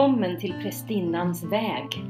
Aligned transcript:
välkommen 0.00 0.38
till 0.38 0.52
Prästinnans 0.52 1.44
väg. 1.44 2.04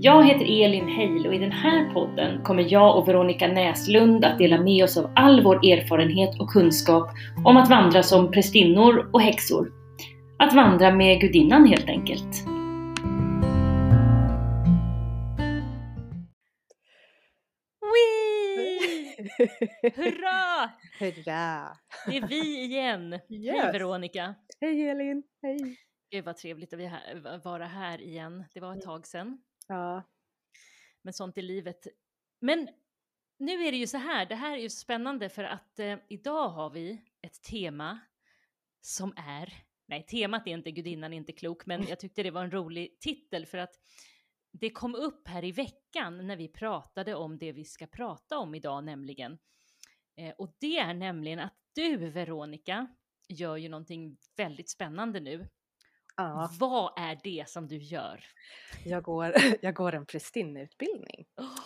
Jag 0.00 0.26
heter 0.26 0.64
Elin 0.64 0.88
Heil 0.88 1.26
och 1.26 1.34
i 1.34 1.38
den 1.38 1.52
här 1.52 1.92
podden 1.92 2.42
kommer 2.42 2.72
jag 2.72 2.98
och 2.98 3.08
Veronica 3.08 3.48
Näslund 3.48 4.24
att 4.24 4.38
dela 4.38 4.60
med 4.60 4.84
oss 4.84 4.96
av 4.96 5.12
all 5.16 5.42
vår 5.42 5.56
erfarenhet 5.56 6.40
och 6.40 6.48
kunskap 6.48 7.10
om 7.44 7.56
att 7.56 7.70
vandra 7.70 8.02
som 8.02 8.30
prästinnor 8.30 9.10
och 9.12 9.20
häxor. 9.20 9.72
Att 10.38 10.54
vandra 10.54 10.94
med 10.94 11.20
gudinnan 11.20 11.66
helt 11.66 11.88
enkelt. 11.88 12.44
Hurra! 19.96 20.70
Hurra! 21.00 21.68
Det 22.06 22.16
är 22.16 22.28
vi 22.28 22.64
igen. 22.64 23.12
Yes. 23.12 23.22
Hej 23.30 23.72
Veronica! 23.72 24.34
Hej 24.60 24.88
Elin! 24.88 25.22
Hej! 25.42 25.76
Gud 26.14 26.24
vad 26.24 26.36
trevligt 26.36 26.72
att 26.72 26.78
vi 26.78 26.86
här, 26.86 27.38
vara 27.44 27.66
här 27.66 28.00
igen. 28.00 28.44
Det 28.52 28.60
var 28.60 28.76
ett 28.76 28.82
tag 28.82 29.06
sedan. 29.06 29.42
Ja. 29.68 30.02
Men 31.02 31.12
sånt 31.12 31.38
är 31.38 31.42
livet. 31.42 31.86
Men 32.40 32.68
nu 33.38 33.52
är 33.52 33.72
det 33.72 33.78
ju 33.78 33.86
så 33.86 33.96
här, 33.96 34.26
det 34.26 34.34
här 34.34 34.56
är 34.56 34.60
ju 34.60 34.70
spännande 34.70 35.28
för 35.28 35.44
att 35.44 35.78
eh, 35.78 35.98
idag 36.08 36.48
har 36.48 36.70
vi 36.70 37.02
ett 37.22 37.42
tema 37.42 37.98
som 38.80 39.14
är, 39.16 39.52
nej 39.86 40.06
temat 40.06 40.46
är 40.46 40.50
inte 40.50 40.70
gudinnan 40.70 41.12
är 41.12 41.16
inte 41.16 41.32
klok, 41.32 41.66
men 41.66 41.86
jag 41.88 41.98
tyckte 41.98 42.22
det 42.22 42.30
var 42.30 42.44
en 42.44 42.50
rolig 42.50 43.00
titel 43.00 43.46
för 43.46 43.58
att 43.58 43.74
det 44.52 44.70
kom 44.70 44.94
upp 44.94 45.28
här 45.28 45.44
i 45.44 45.52
veckan 45.52 46.26
när 46.26 46.36
vi 46.36 46.48
pratade 46.48 47.14
om 47.14 47.38
det 47.38 47.52
vi 47.52 47.64
ska 47.64 47.86
prata 47.86 48.38
om 48.38 48.54
idag 48.54 48.84
nämligen. 48.84 49.38
Eh, 50.16 50.34
och 50.38 50.56
det 50.58 50.78
är 50.78 50.94
nämligen 50.94 51.38
att 51.38 51.56
du 51.72 51.96
Veronica 51.96 52.86
gör 53.28 53.56
ju 53.56 53.68
någonting 53.68 54.16
väldigt 54.36 54.70
spännande 54.70 55.20
nu. 55.20 55.48
Ja. 56.16 56.50
Vad 56.60 56.92
är 56.96 57.20
det 57.24 57.48
som 57.48 57.68
du 57.68 57.76
gör? 57.76 58.24
Jag, 58.84 59.02
går, 59.02 59.32
jag 59.62 59.74
går 59.74 59.94
en 59.94 60.06
prästinneutbildning. 60.06 61.26
Oh, 61.36 61.58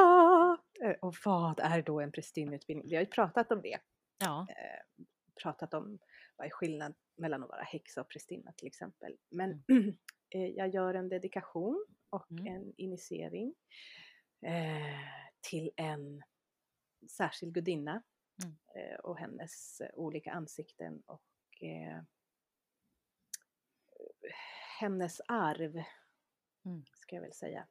Ah! 0.00 0.56
Eh, 0.84 0.96
Och 1.02 1.14
vad 1.24 1.60
är 1.60 1.82
då 1.82 2.00
en 2.00 2.12
prästinneutbildning? 2.12 2.88
Vi 2.88 2.96
har 2.96 3.02
ju 3.02 3.08
pratat 3.10 3.52
om 3.52 3.62
det. 3.62 3.78
ja, 4.18 4.46
Eh, 4.50 5.04
pratat 5.42 5.74
om 5.74 5.98
vad 6.36 6.46
är 6.46 6.50
skillnad 6.50 6.94
mellan 7.16 7.42
att 7.42 7.48
vara 7.48 7.62
häxa 7.62 8.00
och 8.00 8.08
prästinna 8.08 8.52
till 8.52 8.66
exempel. 8.66 9.16
Men 9.30 9.64
eh, 10.34 10.46
jag 10.46 10.74
gör 10.74 10.94
en 10.94 11.08
dedikation 11.08 11.86
och 12.10 12.30
Mm. 12.30 12.46
en 12.46 12.72
initiering 12.76 13.54
eh, 14.46 15.00
till 15.50 15.70
en 15.76 16.22
särskild 17.10 17.54
gudinna 17.54 18.02
Mm. 18.44 18.56
eh, 18.76 18.96
och 18.98 19.18
hennes 19.18 19.80
eh, 19.80 19.90
olika 19.94 20.32
ansikten 20.32 21.02
och 21.06 21.22
hennes 24.80 25.20
arv, 25.28 25.82
Mm. 26.66 26.84
ska 26.94 27.14
jag 27.16 27.22
väl 27.22 27.32
säga. 27.32 27.66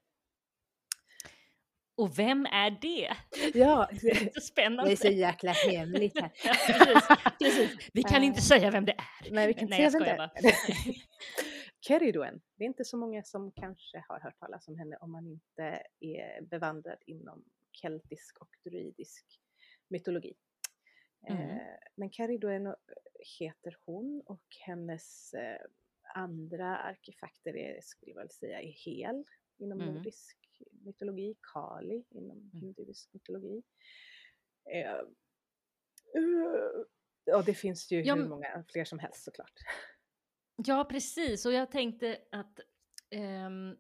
och 1.96 2.20
vem 2.20 2.46
är 2.46 2.72
det? 2.82 3.16
Ja, 3.54 3.90
Det 4.02 4.10
är 4.10 4.16
så 4.16 4.30
det 4.34 4.42
spännande. 4.42 4.92
är 4.92 4.96
så 4.96 5.08
jäkla 5.08 5.52
hemligt 5.52 6.20
här. 6.22 6.32
Ja, 6.44 6.54
precis, 6.68 7.08
precis. 7.40 7.90
Vi 7.94 8.04
kan 8.04 8.24
inte 8.24 8.38
Eh, 8.40 8.42
säga 8.42 8.72
vem 8.72 8.86
det 8.86 8.92
är. 8.92 9.32
Nej, 9.32 9.48
vi 9.48 9.54
kan 9.54 9.70
Nej, 9.70 9.80
inte 9.84 9.92
skojar 9.92 10.06
säga 10.06 10.18
vem 10.18 10.30
det 10.44 10.50
är. 10.50 10.96
Det 12.58 12.64
är 12.64 12.68
inte 12.68 12.86
så 12.86 12.98
många 12.98 13.24
som 13.24 13.52
kanske 13.52 14.04
har 14.08 14.20
hört 14.20 14.40
talas 14.40 14.68
om 14.68 14.78
henne 14.80 14.98
om 14.98 15.12
man 15.12 15.28
inte 15.28 15.84
är 16.00 16.42
bevandrad 16.42 16.98
inom 17.06 17.44
keltisk 17.72 18.38
och 18.42 18.50
druidisk 18.64 19.26
mytologi. 19.88 20.34
Mm. 21.30 21.50
Eh, 21.50 21.62
men 21.96 22.12
Keridwen 22.12 22.76
heter 23.40 23.78
hon 23.86 24.22
och 24.26 24.44
hennes 24.66 25.34
eh, 25.34 25.62
andra 26.16 26.90
artefakter 26.90 27.56
är, 27.58 27.82
skulle 27.82 28.12
jag 28.12 28.32
säga, 28.32 28.62
är 28.62 28.72
hel 28.72 29.24
inom 29.58 29.82
Mm. 29.82 29.94
nordisk 29.94 30.38
mytologi, 30.72 31.36
Kali 31.54 32.04
inom 32.10 32.52
hinduisk 32.54 33.14
mytologi. 33.14 33.64
Eh, 34.74 34.92
eh, 36.16 37.36
och 37.38 37.46
det 37.46 37.54
finns 37.54 37.92
ju 37.92 38.02
Ja, 38.04 38.16
hur 38.16 38.28
många 38.28 38.64
fler 38.68 38.86
som 38.86 39.00
helst 39.00 39.24
såklart. 39.24 39.54
Ja, 40.56 40.86
precis. 40.90 41.46
Och 41.46 41.54
jag 41.54 41.72
tänkte 41.72 42.18
att 42.32 42.60
um, 43.46 43.78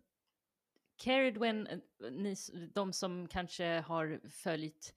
Caridwen, 0.95 1.67
eh, 1.67 1.79
ni, 2.11 2.35
de 2.73 2.93
som 2.93 3.27
kanske 3.27 3.65
har 3.65 4.21
följt 4.29 4.95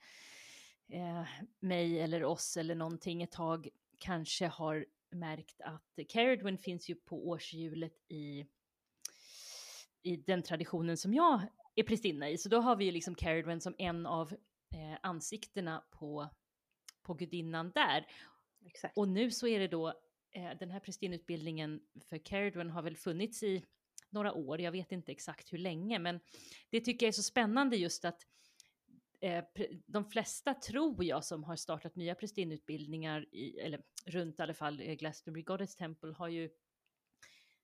eh, 0.88 1.24
mig 1.60 2.00
eller 2.00 2.24
oss 2.24 2.56
eller 2.56 2.74
någonting 2.74 3.22
ett 3.22 3.32
tag 3.32 3.68
kanske 3.98 4.46
har 4.46 4.86
märkt 5.10 5.60
att 5.60 5.98
Caridwen 6.08 6.58
finns 6.58 6.88
ju 6.88 6.94
på 6.94 7.28
årshjulet 7.28 8.04
i, 8.08 8.46
i 10.02 10.16
den 10.16 10.42
traditionen 10.42 10.96
som 10.96 11.14
jag 11.14 11.40
är 11.74 11.82
prästinna 11.82 12.30
i. 12.30 12.38
Så 12.38 12.48
då 12.48 12.60
har 12.60 12.76
vi 12.76 12.84
ju 12.84 12.90
liksom 12.90 13.14
Caridwen 13.14 13.60
som 13.60 13.74
en 13.78 14.06
av 14.06 14.32
eh, 14.74 14.98
ansiktena 15.02 15.84
på, 15.90 16.28
på 17.02 17.14
gudinnan 17.14 17.70
där. 17.74 18.06
Exakt. 18.66 18.98
Och 18.98 19.08
nu 19.08 19.30
så 19.30 19.46
är 19.46 19.58
det 19.58 19.68
då, 19.68 19.88
eh, 20.30 20.50
den 20.58 20.70
här 20.70 20.80
prästinneutbildningen 20.80 21.80
för 22.08 22.18
Caridwen 22.18 22.70
har 22.70 22.82
väl 22.82 22.96
funnits 22.96 23.42
i 23.42 23.64
några 24.10 24.32
år, 24.32 24.60
jag 24.60 24.72
vet 24.72 24.92
inte 24.92 25.12
exakt 25.12 25.52
hur 25.52 25.58
länge, 25.58 25.98
men 25.98 26.20
det 26.70 26.80
tycker 26.80 27.06
jag 27.06 27.08
är 27.08 27.12
så 27.12 27.22
spännande 27.22 27.76
just 27.76 28.04
att 28.04 28.26
de 29.86 30.04
flesta 30.04 30.54
tror 30.54 31.04
jag 31.04 31.24
som 31.24 31.44
har 31.44 31.56
startat 31.56 31.96
nya 31.96 32.14
prästinneutbildningar, 32.14 33.34
i, 33.34 33.58
eller 33.58 33.82
runt 34.06 34.38
i 34.38 34.42
alla 34.42 34.54
fall 34.54 34.80
eh, 34.80 34.94
Glastonbury 34.94 35.42
Goddess 35.42 35.76
Temple, 35.76 36.12
har 36.12 36.28
ju 36.28 36.50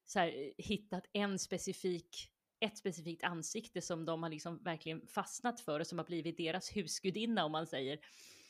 så 0.04 0.18
här, 0.18 0.28
eh, 0.28 0.50
hittat 0.58 1.06
en 1.12 1.38
specifik 1.38 2.28
ett 2.60 2.78
specifikt 2.78 3.24
ansikte 3.24 3.80
som 3.80 4.04
de 4.04 4.22
har 4.22 4.30
liksom 4.30 4.62
verkligen 4.62 5.06
fastnat 5.06 5.60
för 5.60 5.80
och 5.80 5.86
som 5.86 5.98
har 5.98 6.04
blivit 6.04 6.36
deras 6.36 6.76
husgudinna 6.76 7.44
om 7.44 7.52
man 7.52 7.66
säger. 7.66 7.98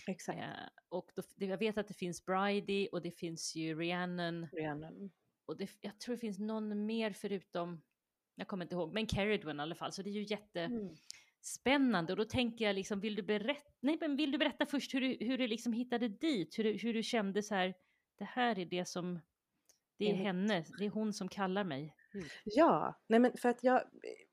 Exakt. 0.07 0.39
Eh, 0.39 0.47
och 0.89 1.11
då, 1.15 1.23
jag 1.37 1.59
vet 1.59 1.79
att 1.79 1.89
det 1.89 1.95
finns 1.95 2.25
Bridie 2.27 2.89
och 2.89 3.03
det 3.03 3.11
finns 3.11 3.55
ju 3.55 3.75
Rhiannon 3.81 4.47
Rhiannon. 4.47 5.11
och 5.47 5.57
det, 5.57 5.71
jag 5.81 6.01
tror 6.01 6.15
det 6.15 6.21
finns 6.21 6.39
någon 6.39 6.87
mer 6.87 7.13
förutom, 7.13 7.83
jag 8.35 8.49
kommer 8.49 8.65
inte 8.65 8.75
ihåg, 8.75 8.95
men 8.95 9.07
Caridwen 9.07 9.61
i 9.61 9.63
alla 9.63 9.75
fall. 9.75 9.93
Så 9.93 10.03
det 10.03 10.11
är 10.11 10.13
ju 10.13 10.23
jättespännande 10.23 10.83
Mm. 10.83 10.97
Och 12.11 12.17
då 12.17 12.25
tänker 12.25 12.65
jag 12.65 12.75
liksom, 12.75 13.01
vill 13.01 13.15
du 13.15 13.23
berätta, 13.23 13.71
nej 13.81 13.99
men 14.01 14.17
vill 14.17 14.33
du 14.33 14.39
berätta 14.39 14.67
först 14.67 14.95
hur 14.95 15.01
du, 15.01 15.17
hur 15.21 15.39
du 15.39 15.47
liksom 15.47 15.73
hittade 15.73 16.09
dit, 16.09 16.59
hur 16.59 16.65
du, 16.65 16.73
hur 16.73 16.95
du 16.95 17.03
kände 17.03 17.43
så 17.43 17.55
här, 17.55 17.75
det 18.19 18.25
här 18.25 18.59
är 18.59 18.65
det 18.67 18.89
som, 18.89 19.21
det 19.99 20.11
är 20.11 20.15
henne, 20.15 20.65
det 20.79 20.85
är 20.85 20.91
hon 20.91 21.13
som 21.13 21.29
kallar 21.29 21.65
mig. 21.65 21.97
hit." 22.13 22.33
Ja, 22.45 23.01
nej 23.09 23.21
men 23.21 23.33
för 23.37 23.49
att 23.49 23.65
jag, 23.65 23.83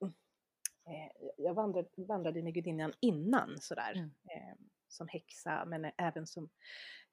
eh, 0.02 1.32
jag 1.38 1.54
vandrade, 1.54 1.90
vandrade 2.08 2.44
med 2.44 2.54
gudinnan 2.54 2.94
innan 3.00 3.58
sådär. 3.60 3.92
Mm. 3.92 4.10
Eh, 4.10 4.56
som 4.90 5.08
häxa 5.08 5.66
men 5.66 5.92
även 5.98 6.28
som 6.28 6.50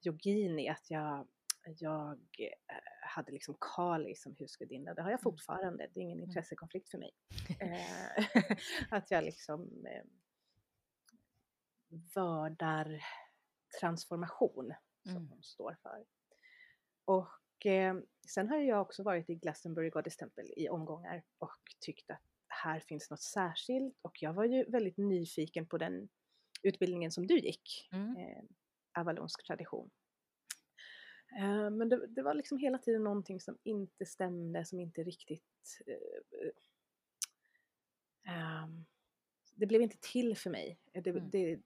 yogini. 0.06 0.68
Att 0.68 0.90
jag, 0.90 1.28
jag 1.78 2.18
eh, 2.38 2.95
hade 3.16 3.32
liksom 3.32 3.56
Kali 3.60 4.14
som 4.14 4.34
husgudinna. 4.38 4.94
Det 4.94 5.02
har 5.02 5.10
jag 5.10 5.20
Mm. 5.20 5.22
fortfarande. 5.22 5.90
Det 5.94 6.00
är 6.00 6.02
ingen 6.02 6.18
Mm. 6.18 6.28
intressekonflikt 6.28 6.90
för 6.90 6.98
mig. 6.98 7.10
Eh, 7.60 8.26
att 8.90 9.10
jag 9.10 9.24
liksom 9.24 9.86
eh, 9.86 10.02
vördar 12.14 13.04
transformation 13.80 14.74
som 15.02 15.16
Mm. 15.16 15.28
hon 15.28 15.42
står 15.42 15.76
för. 15.82 16.04
Och 17.04 17.66
eh, 17.66 17.96
sen 18.28 18.48
har 18.48 18.56
jag 18.58 18.82
också 18.82 19.02
varit 19.02 19.30
i 19.30 19.34
Glastonbury 19.34 19.90
Goddess 19.90 20.16
Temple 20.16 20.44
i 20.56 20.68
omgångar 20.68 21.22
och 21.38 21.56
tyckt 21.80 22.10
att 22.10 22.22
här 22.48 22.80
finns 22.80 23.10
något 23.10 23.22
särskilt 23.22 23.98
och 24.02 24.22
jag 24.22 24.32
var 24.32 24.44
ju 24.44 24.64
väldigt 24.70 24.96
nyfiken 24.96 25.66
på 25.66 25.78
den 25.78 26.08
utbildningen 26.62 27.12
som 27.12 27.26
du 27.26 27.38
gick, 27.38 27.88
Mm. 27.92 28.16
eh, 28.16 28.42
avalonsk 29.00 29.46
tradition. 29.46 29.90
Eh, 31.36 31.70
men 31.70 31.88
det, 31.88 32.06
det 32.06 32.22
var 32.22 32.34
liksom 32.34 32.58
hela 32.58 32.78
tiden 32.78 33.04
någonting 33.04 33.40
som 33.40 33.58
inte 33.62 34.06
stämde, 34.06 34.64
som 34.64 34.80
inte 34.80 35.02
riktigt 35.02 35.80
eh, 35.86 36.50
ehm, 38.34 38.84
det 39.54 39.66
blev 39.66 39.82
inte 39.82 39.96
till 40.00 40.36
för 40.36 40.50
mig. 40.50 40.78
Det, 40.92 41.10
Mm. 41.10 41.30
det 41.30 41.60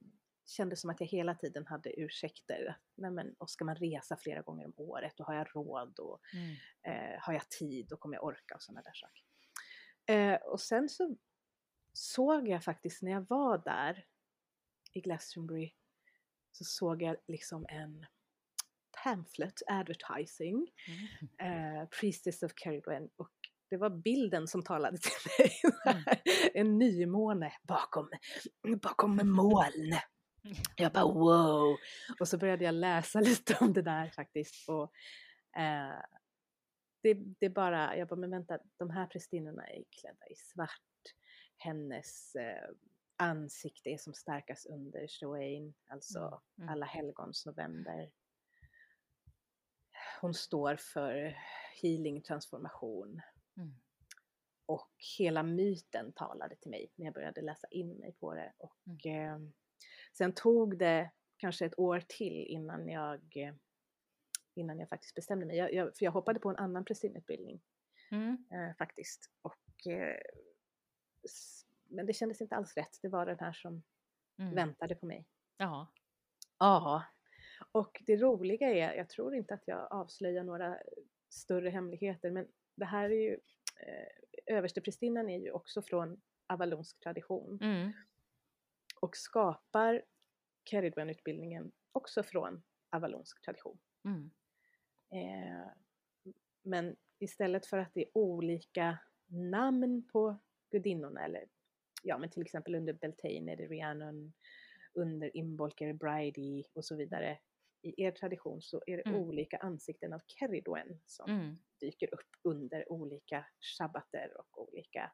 kändes 0.45 0.81
som 0.81 0.89
att 0.89 0.99
jag 0.99 1.07
hela 1.07 1.35
tiden 1.35 1.65
hade 1.67 1.99
ursäkter. 1.99 2.77
Nej 2.95 3.11
men, 3.11 3.33
och 3.37 3.49
ska 3.49 3.65
man 3.65 3.75
resa 3.75 4.17
flera 4.17 4.41
gånger 4.41 4.65
om 4.65 4.73
året 4.77 5.19
och 5.19 5.25
har 5.25 5.33
jag 5.33 5.47
råd 5.55 5.99
och 5.99 6.19
Mm. 6.33 6.55
eh, 6.81 7.19
har 7.21 7.33
jag 7.33 7.49
tid 7.49 7.93
och 7.93 7.99
kommer 7.99 8.15
jag 8.15 8.23
orka 8.23 8.55
och 8.55 8.61
sådana 8.61 8.81
där 8.81 8.93
saker. 8.93 9.23
Eh, 10.05 10.35
och 10.41 10.61
sen 10.61 10.89
så 10.89 11.15
såg 11.93 12.47
jag 12.47 12.63
faktiskt 12.63 13.01
när 13.01 13.11
jag 13.11 13.25
var 13.29 13.57
där 13.57 14.05
i 14.93 15.01
Glastonbury 15.01 15.73
så 16.51 16.63
såg 16.63 17.01
jag 17.01 17.17
liksom 17.27 17.65
en 17.69 18.05
pamphlet 19.03 19.53
advertising, 19.67 20.67
Mm. 21.39 21.81
eh, 21.81 21.87
Priestess 21.99 22.43
of 22.43 22.51
Caridwen 22.55 23.09
och 23.15 23.31
det 23.69 23.77
var 23.77 23.89
bilden 23.89 24.47
som 24.47 24.63
talade 24.63 24.97
till 24.97 25.11
mig. 25.39 25.51
Mm. 25.85 26.03
en 26.53 26.77
nymåne 26.79 27.53
bakom, 27.63 28.09
bakom 28.81 29.15
moln. 29.23 29.93
Jag 30.75 30.91
bara 30.91 31.05
wow! 31.05 31.77
Och 32.19 32.27
så 32.27 32.37
började 32.37 32.63
jag 32.65 32.73
läsa 32.73 33.19
lite 33.21 33.57
om 33.61 33.73
det 33.73 33.81
där 33.81 34.09
faktiskt. 34.09 34.69
Och, 34.69 34.83
eh, 35.61 36.01
det, 37.03 37.13
det 37.39 37.49
bara, 37.49 37.97
jag 37.97 38.07
bara, 38.07 38.15
men 38.15 38.31
vänta, 38.31 38.59
de 38.77 38.89
här 38.89 39.07
prästinnorna 39.07 39.67
är 39.67 39.83
klädda 40.01 40.27
i 40.31 40.35
svart. 40.35 40.81
Hennes 41.57 42.35
eh, 42.35 42.69
ansikte 43.17 43.89
är 43.89 43.97
som 43.97 44.13
starkast 44.13 44.65
under 44.65 45.07
Shoain, 45.07 45.73
alltså 45.87 46.19
Mm, 46.19 46.39
mm. 46.57 46.69
alla 46.69 46.85
helgons 46.85 47.45
november. 47.45 48.09
Hon 50.21 50.33
står 50.33 50.75
för 50.75 51.37
healing, 51.81 52.21
transformation. 52.21 53.21
Mm. 53.57 53.75
Och 54.65 54.91
hela 55.17 55.43
myten 55.43 56.13
talade 56.13 56.55
till 56.55 56.71
mig 56.71 56.91
när 56.95 57.05
jag 57.05 57.13
började 57.13 57.41
läsa 57.41 57.67
in 57.71 57.97
mig 57.97 58.11
på 58.19 58.33
det. 58.33 58.53
Och 58.57 59.05
eh, 59.05 59.39
sen 60.17 60.33
tog 60.33 60.77
det 60.77 61.11
kanske 61.37 61.65
ett 61.65 61.79
år 61.79 62.03
till 62.07 62.45
innan 62.47 62.87
jag, 62.89 63.21
innan 64.53 64.79
jag 64.79 64.89
faktiskt 64.89 65.15
bestämde 65.15 65.45
mig. 65.45 65.57
Jag, 65.57 65.73
jag, 65.73 65.97
för 65.97 66.05
jag 66.05 66.11
hoppade 66.11 66.39
på 66.39 66.49
en 66.49 66.57
annan 66.57 66.85
prästinneutbildning 66.85 67.61
Mm. 68.11 68.45
eh, 68.51 68.75
faktiskt. 68.77 69.31
Och, 69.41 69.87
eh, 69.87 70.17
men 71.89 72.05
det 72.05 72.13
kändes 72.13 72.41
inte 72.41 72.55
alls 72.55 72.77
rätt. 72.77 72.99
Det 73.01 73.07
var 73.09 73.25
den 73.25 73.39
här 73.39 73.53
som 73.53 73.83
Mm. 74.39 74.55
väntade 74.55 74.95
på 74.95 75.05
mig. 75.05 75.25
Ja. 75.57 75.87
Ja. 76.59 77.03
Och 77.71 78.03
det 78.05 78.17
roliga 78.17 78.69
är, 78.69 78.93
jag 78.93 79.09
tror 79.09 79.35
inte 79.35 79.53
att 79.53 79.67
jag 79.67 79.87
avslöjar 79.91 80.43
några 80.43 80.77
större 81.29 81.69
hemligheter, 81.69 82.31
men 82.31 82.47
det 82.75 82.85
här 82.85 83.09
är 83.09 83.21
ju, 83.21 83.33
eh, 83.79 84.55
översteprästinnan 84.55 85.29
är 85.29 85.39
ju 85.39 85.51
också 85.51 85.81
från 85.81 86.21
avalonsk 86.47 86.99
tradition 86.99 87.59
Mm. 87.61 87.91
och 89.01 89.17
skapar 89.17 90.01
Keridwen-utbildningen 90.69 91.71
också 91.91 92.23
från 92.23 92.63
avalonsk 92.89 93.41
tradition. 93.41 93.79
Mm. 94.05 94.31
Eh, 95.13 95.67
men 96.63 96.95
istället 97.19 97.65
för 97.65 97.77
att 97.77 97.93
det 97.93 98.01
är 98.01 98.17
olika 98.17 98.97
namn 99.27 100.07
på 100.11 100.37
gudinnorna, 100.71 101.25
eller 101.25 101.45
ja 102.03 102.17
men 102.17 102.29
till 102.29 102.41
exempel 102.41 102.75
under 102.75 102.93
Beltane 102.93 103.51
är 103.51 103.55
det 103.57 103.67
Rhiannon, 103.67 104.33
under 104.93 105.37
Imbolc 105.37 105.73
är 105.77 105.87
det 105.87 105.93
Bridie 105.93 106.63
och 106.73 106.85
så 106.85 106.95
vidare. 106.95 107.39
I 107.83 108.03
er 108.03 108.11
tradition 108.11 108.61
så 108.61 108.81
är 108.87 108.97
det 108.97 109.03
Mm. 109.09 109.21
olika 109.21 109.57
ansikten 109.57 110.13
av 110.13 110.21
Keridwen 110.27 111.01
som 111.05 111.29
Mm. 111.31 111.57
dyker 111.79 112.13
upp 112.13 112.29
under 112.43 112.91
olika 112.91 113.45
shabbater 113.77 114.37
och 114.39 114.69
olika 114.69 115.11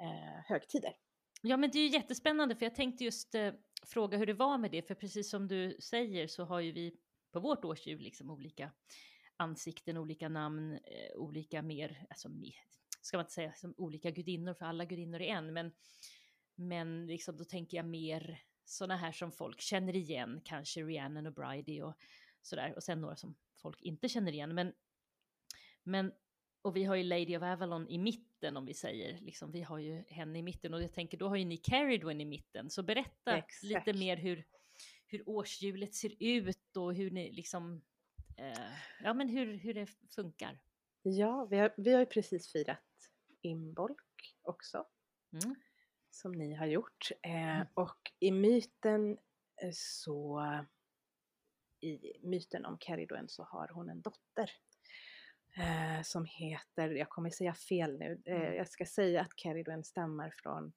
eh, 0.00 0.44
högtider. 0.48 0.96
Ja, 1.42 1.56
men 1.56 1.70
det 1.70 1.78
är 1.78 1.82
ju 1.82 1.92
jättespännande 1.92 2.56
för 2.56 2.66
jag 2.66 2.74
tänkte 2.74 3.04
just 3.04 3.34
eh, 3.34 3.52
fråga 3.86 4.18
hur 4.18 4.26
det 4.26 4.34
var 4.34 4.58
med 4.58 4.70
det, 4.70 4.82
för 4.82 4.94
precis 4.94 5.30
som 5.30 5.48
du 5.48 5.76
säger 5.80 6.26
så 6.26 6.44
har 6.44 6.60
ju 6.60 6.72
vi 6.72 6.96
på 7.32 7.40
vårt 7.40 7.64
årshjul 7.64 8.00
liksom 8.00 8.30
olika 8.30 8.72
ansikten, 9.36 9.96
olika 9.96 10.28
namn, 10.28 10.72
eh, 10.72 11.16
olika 11.16 11.62
mer, 11.62 12.06
alltså 12.10 12.28
mer, 12.28 12.54
ska 13.00 13.16
man 13.16 13.24
inte 13.24 13.32
säga 13.32 13.52
som 13.54 13.74
olika 13.76 14.10
gudinnor, 14.10 14.54
för 14.54 14.64
alla 14.66 14.84
gudinnor 14.84 15.20
är 15.20 15.28
en, 15.34 15.52
men, 15.52 15.72
men 16.54 17.06
liksom 17.06 17.36
då 17.36 17.44
tänker 17.44 17.76
jag 17.76 17.86
mer 17.86 18.42
sådana 18.68 18.96
här 18.96 19.12
som 19.12 19.32
folk 19.32 19.60
känner 19.60 19.96
igen, 19.96 20.40
kanske 20.44 20.82
Rhiannon 20.82 21.26
och 21.26 21.32
Bridie 21.32 21.82
och 21.82 21.94
sådär, 22.42 22.72
och 22.76 22.82
sen 22.82 23.00
några 23.00 23.16
som 23.16 23.36
folk 23.56 23.82
inte 23.82 24.08
känner 24.08 24.32
igen, 24.32 24.54
men, 24.54 24.72
men 25.82 26.12
och 26.62 26.76
vi 26.76 26.84
har 26.84 26.94
ju 26.96 27.02
Lady 27.02 27.36
of 27.36 27.42
Avalon 27.42 27.88
i 27.88 27.98
mitten 27.98 28.56
om 28.56 28.66
vi 28.66 28.74
säger, 28.74 29.18
liksom, 29.20 29.52
vi 29.52 29.62
har 29.62 29.78
ju 29.78 30.04
henne 30.08 30.38
i 30.38 30.42
mitten 30.42 30.74
och 30.74 30.82
jag 30.82 30.92
tänker 30.92 31.18
då 31.18 31.28
har 31.28 31.36
ju 31.36 31.44
ni 31.44 31.56
Caridwen 31.56 32.20
i 32.20 32.24
mitten, 32.24 32.70
så 32.70 32.82
berätta 32.82 33.36
Exakt. 33.36 33.62
lite 33.62 33.92
mer 33.92 34.16
hur, 34.16 34.46
hur 35.06 35.28
årshjulet 35.28 35.94
ser 35.94 36.14
ut 36.18 36.76
och 36.76 36.94
hur 36.94 37.10
ni 37.10 37.32
liksom, 37.32 37.82
eh, 38.36 38.72
ja 39.02 39.14
men 39.14 39.28
hur, 39.28 39.54
hur 39.54 39.74
det 39.74 39.86
funkar. 40.14 40.60
Ja, 41.02 41.46
vi 41.50 41.56
har, 41.56 41.74
vi 41.76 41.92
har 41.92 42.00
ju 42.00 42.06
precis 42.06 42.52
firat 42.52 43.12
Imbolc 43.42 43.96
också. 44.42 44.86
Mm. 45.32 45.54
Som 46.18 46.32
ni 46.32 46.54
har 46.54 46.66
gjort. 46.66 47.08
Eh, 47.22 47.30
Mm. 47.56 47.66
och 47.74 48.12
i 48.20 48.30
myten 48.30 49.18
eh, 49.62 49.70
så, 49.72 50.42
i 51.80 52.12
myten 52.22 52.64
om 52.66 52.78
Keridwen 52.78 53.28
så 53.28 53.42
har 53.42 53.68
hon 53.68 53.88
en 53.90 54.02
dotter. 54.02 54.50
Eh, 55.56 56.02
som 56.02 56.24
heter, 56.24 56.90
jag 56.90 57.08
kommer 57.08 57.30
säga 57.30 57.54
fel 57.54 57.98
nu, 57.98 58.22
eh, 58.26 58.34
Mm. 58.40 58.54
jag 58.54 58.68
ska 58.68 58.86
säga 58.86 59.20
att 59.20 59.32
Keridwen 59.36 59.84
stammar 59.84 60.34
från 60.42 60.72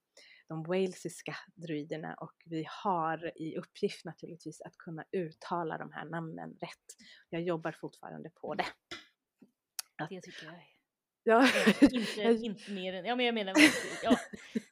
de 0.48 0.64
walesiska 0.64 1.36
druiderna 1.56 2.14
och 2.14 2.34
vi 2.46 2.66
har 2.84 3.42
i 3.42 3.58
uppgift 3.58 4.06
naturligtvis 4.06 4.62
att 4.62 4.78
kunna 4.78 5.06
uttala 5.12 5.78
de 5.78 5.92
här 5.92 6.06
namnen 6.06 6.58
rätt. 6.62 6.86
Jag 7.30 7.42
jobbar 7.42 7.72
fortfarande 7.72 8.30
på 8.30 8.56
det. 8.56 8.66
Det 10.10 10.22
tycker 10.22 10.46
jag 10.46 10.54
är 10.56 10.71
Ja, 11.24 11.48
inte, 11.82 12.22
jag- 12.22 12.44
inte 12.44 12.72
mer 12.72 12.94
än, 12.94 13.06
ja 13.06 13.16
men 13.16 13.26
jag 13.26 13.36
menar, 13.36 13.54
ja, 14.04 14.18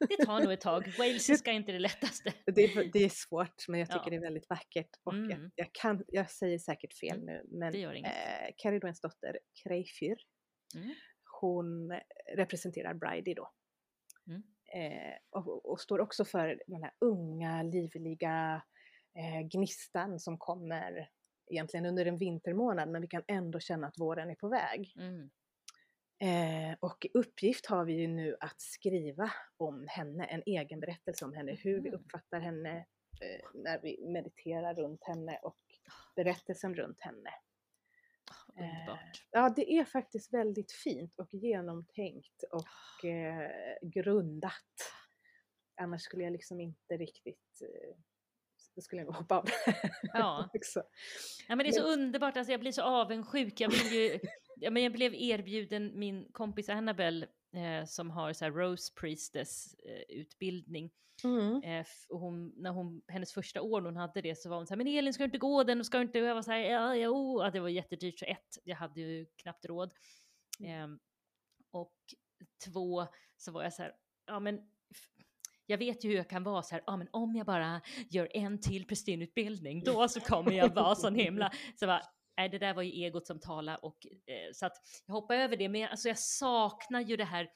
det 0.10 0.26
tar 0.26 0.40
nog 0.40 0.54
ett 0.54 0.62
tag. 0.62 0.94
Walesiska 0.98 1.52
är 1.52 1.56
inte 1.56 1.72
det 1.72 1.80
lättaste. 1.80 2.34
Det 2.46 2.64
är, 2.64 2.92
det 2.94 3.00
är 3.04 3.10
svårt 3.10 3.68
men 3.68 3.80
jag 3.80 3.90
tycker 3.90 4.04
Ja. 4.06 4.10
det 4.10 4.16
är 4.16 4.22
väldigt 4.22 4.50
vackert. 4.50 4.90
Och 5.04 5.16
jag, 5.16 5.32
Mm. 5.32 5.52
jag, 5.56 5.70
kan, 5.74 6.04
jag 6.08 6.32
säger 6.32 6.60
säkert 6.60 6.94
fel 7.00 7.18
Mm, 7.18 7.26
nu 7.26 7.46
men 7.52 7.74
eh, 8.06 8.94
dotter 9.02 9.40
Kreifyr, 9.64 10.16
Mm. 10.76 10.94
hon 11.42 12.00
representerar 12.36 12.94
Bridie 12.94 13.34
då. 13.36 13.52
Mm. 14.28 14.44
Eh, 14.74 15.14
och, 15.30 15.72
och 15.72 15.82
står 15.82 16.00
också 16.00 16.26
för 16.26 16.62
den 16.68 16.84
här 16.84 16.94
unga, 17.00 17.64
livliga 17.64 18.62
eh, 19.20 19.48
gnistan 19.48 20.20
som 20.20 20.38
kommer 20.38 21.10
egentligen 21.52 21.86
under 21.86 22.06
en 22.06 22.18
vintermånad 22.18 22.90
men 22.90 23.02
vi 23.02 23.08
kan 23.08 23.24
ändå 23.28 23.60
känna 23.60 23.88
att 23.88 24.00
våren 24.00 24.30
är 24.30 24.36
på 24.36 24.50
väg. 24.50 24.94
Mm. 25.00 25.30
Eh, 26.22 26.76
och 26.80 27.06
i 27.06 27.10
uppgift 27.14 27.66
har 27.66 27.86
vi 27.86 27.94
ju 27.94 28.08
nu 28.08 28.38
att 28.40 28.62
skriva 28.62 29.32
om 29.58 29.86
henne, 29.88 30.26
en 30.26 30.44
egen 30.46 30.80
berättelse 30.80 31.26
om 31.26 31.34
henne, 31.34 31.52
hur 31.52 31.82
vi 31.82 31.92
uppfattar 31.92 32.40
henne 32.40 32.78
eh, 33.22 33.46
när 33.54 33.82
vi 33.82 34.06
mediterar 34.08 34.76
runt 34.76 35.04
henne 35.04 35.40
och 35.44 35.60
berättelsen 36.16 36.76
runt 36.76 37.02
henne. 37.02 37.30
Ah, 38.32 38.62
Underbart. 38.62 39.28
Ja, 39.32 39.54
det 39.56 39.74
är 39.74 39.86
faktiskt 39.86 40.34
väldigt 40.34 40.72
fint 40.72 41.20
och 41.20 41.34
genomtänkt 41.34 42.44
och 42.52 43.06
eh, 43.06 43.50
grundat. 43.82 44.94
Annars 45.82 46.02
skulle 46.02 46.24
jag 46.24 46.34
liksom 46.34 46.62
inte 46.62 46.98
riktigt, 46.98 47.62
eh, 47.62 47.96
då 48.76 48.82
skulle 48.82 49.02
jag 49.02 49.06
nog 49.06 49.16
hoppa 49.16 49.38
av 49.38 49.46
Ja. 50.14 50.50
Ja, 51.48 51.56
men 51.56 51.58
det 51.58 51.68
är 51.70 51.72
så 51.72 51.94
underbart, 51.94 52.38
alltså 52.38 52.52
jag 52.52 52.60
blir 52.60 52.72
så 52.72 52.82
avundsjuk. 52.82 53.60
Jag, 53.62 53.70
vill 53.70 53.92
ju, 53.94 54.20
ja, 54.56 54.72
men 54.72 54.84
jag 54.84 54.92
blev 54.92 55.14
erbjuden 55.16 56.00
min 56.00 56.32
kompis 56.32 56.70
Annabelle 56.70 57.28
eh, 57.56 57.86
som 57.86 58.10
har 58.12 58.34
så 58.34 58.46
här 58.46 58.52
Rose 58.52 58.94
Priestess 58.96 59.74
eh, 59.74 60.18
utbildning. 60.18 60.92
Mm. 61.24 61.64
Eh, 61.64 61.80
f- 61.80 62.06
och 62.10 62.20
hon, 62.20 62.54
när 62.58 62.70
hon, 62.72 63.02
hennes 63.08 63.34
första 63.34 63.62
år 63.62 63.82
hon 63.82 63.96
hade 63.96 64.22
det 64.22 64.36
så 64.36 64.50
var 64.50 64.58
hon 64.58 64.68
så 64.68 64.74
här, 64.74 64.78
men 64.78 64.88
Elin 64.88 65.14
ska 65.14 65.24
du 65.24 65.26
inte 65.26 65.38
gå 65.38 65.64
den 65.64 65.80
och 65.80 65.86
ska 65.86 65.98
du 65.98 66.04
inte, 66.04 66.22
och 66.22 66.28
jag 66.28 66.36
var 66.36 66.42
så 66.42 66.52
här, 66.52 66.60
ja, 66.60 66.96
ja, 66.96 67.10
oh. 67.10 67.46
ja, 67.46 67.52
det 67.52 67.60
var 67.60 67.70
jättedyrt, 67.70 68.20
så 68.20 68.26
ett, 68.26 68.58
jag 68.64 68.76
hade 68.76 69.02
ju 69.02 69.26
knappt 69.36 69.66
råd. 69.66 69.94
Mm. 70.60 70.94
Eh, 70.94 70.98
och 71.72 71.96
två, 72.66 73.08
så 73.38 73.52
var 73.52 73.64
jag 73.64 73.74
så 73.74 73.82
här, 73.84 73.94
ja 74.26 74.40
men 74.40 74.70
jag 75.70 75.78
vet 75.78 76.04
ju 76.06 76.10
hur 76.10 76.16
jag 76.18 76.30
kan 76.30 76.44
vara 76.44 76.64
så 76.64 76.76
här, 76.76 76.84
ja 76.86 76.98
men 76.98 77.08
om 77.12 77.36
jag 77.36 77.46
bara 77.46 77.82
gör 78.10 78.28
en 78.38 78.62
till 78.62 78.88
prästinneutbildning, 78.88 79.84
då 79.84 80.08
så 80.08 80.20
kommer 80.20 80.52
jag 80.52 80.74
vara 80.76 80.96
sån 80.96 81.16
himla, 81.26 81.52
så 81.76 81.86
bara, 81.88 82.02
nej 82.38 82.50
det 82.50 82.58
där 82.58 82.74
var 82.74 82.84
ju 82.84 82.92
egot 82.92 83.28
som 83.28 83.40
talade 83.40 83.78
och 83.78 83.98
eh, 84.06 84.52
så 84.54 84.66
att 84.66 84.74
jag 85.06 85.14
hoppar 85.14 85.36
över 85.36 85.58
det, 85.58 85.70
men 85.70 85.82
jag, 85.82 85.92
alltså 85.92 86.08
jag 86.08 86.20
saknar 86.20 87.02
ju 87.02 87.18
det 87.18 87.24
här, 87.26 87.50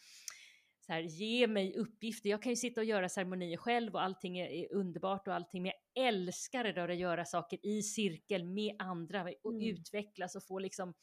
så 0.85 0.93
här, 0.93 1.01
ge 1.01 1.47
mig 1.47 1.77
uppgifter. 1.77 2.29
Jag 2.29 2.41
kan 2.43 2.51
ju 2.51 2.55
sitta 2.55 2.81
och 2.81 2.85
göra 2.85 3.09
ceremonier 3.09 3.57
själv 3.57 3.93
och 3.93 4.03
allting 4.03 4.37
är, 4.39 4.47
är 4.47 4.73
underbart 4.73 5.27
och 5.27 5.33
allting, 5.33 5.61
men 5.63 5.71
jag 5.93 6.07
älskar 6.07 6.63
det 6.63 6.73
där 6.73 6.89
att 6.89 6.97
göra 6.97 7.25
saker 7.25 7.65
i 7.65 7.81
cirkel 7.81 8.43
med 8.43 8.75
andra 8.79 9.21
och 9.43 9.53
Mm. 9.53 9.67
utvecklas 9.67 10.35
och 10.35 10.43
få 10.47 10.59
liksom 10.59 10.93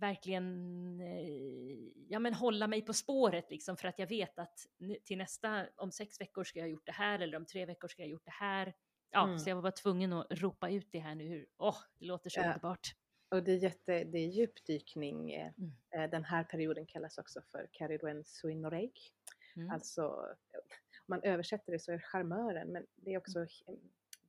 verkligen 0.00 1.00
eh, 1.00 1.78
ja, 2.08 2.18
men 2.18 2.34
hålla 2.34 2.66
mig 2.66 2.82
på 2.82 2.92
spåret 2.92 3.50
liksom 3.50 3.76
för 3.76 3.88
att 3.88 3.98
jag 3.98 4.06
vet 4.06 4.38
att 4.38 4.66
till 5.04 5.18
nästa, 5.18 5.66
om 5.76 5.92
sex 5.92 6.20
veckor 6.20 6.44
ska 6.44 6.58
jag 6.58 6.64
ha 6.66 6.70
gjort 6.70 6.86
det 6.86 6.92
här 6.92 7.18
eller 7.18 7.36
om 7.38 7.46
tre 7.46 7.66
veckor 7.66 7.88
ska 7.88 8.02
jag 8.02 8.06
ha 8.06 8.12
gjort 8.12 8.24
det 8.24 8.30
här. 8.30 8.74
Ja, 9.10 9.24
Mm. 9.24 9.38
så 9.38 9.50
jag 9.50 9.54
var 9.56 9.62
bara 9.62 9.72
tvungen 9.72 10.12
att 10.12 10.26
ropa 10.30 10.70
ut 10.70 10.88
det 10.92 10.98
här 10.98 11.14
nu. 11.14 11.46
Åh, 11.58 11.76
det 11.98 12.06
låter 12.06 12.30
så 12.30 12.40
Ja. 12.40 12.46
underbart. 12.46 12.94
Och 13.30 13.42
det 13.42 13.52
är, 13.52 13.56
jätte, 13.56 14.04
det 14.04 14.18
är 14.18 14.26
djupdykning. 14.26 15.32
eh, 15.32 15.52
Mm. 15.58 15.72
eh, 16.04 16.10
Den 16.10 16.24
här 16.24 16.44
perioden 16.44 16.86
kallas 16.86 17.18
också 17.18 17.42
för 17.50 17.68
Caridwen 17.72 18.24
Suinoreg. 18.24 18.92
Mm. 19.56 19.70
Alltså, 19.70 20.08
om 20.08 21.04
man 21.06 21.22
översätter 21.22 21.72
det 21.72 21.78
så 21.78 21.92
är 21.92 21.96
det 21.96 22.02
charmören, 22.02 22.68
men 22.72 22.86
det 22.96 23.14
är 23.14 23.18
också 23.18 23.38
he- 23.38 23.78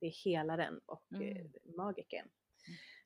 det 0.00 0.06
är 0.06 0.24
helaren 0.24 0.80
och 0.86 1.04
Mm. 1.12 1.52
magiken. 1.76 2.28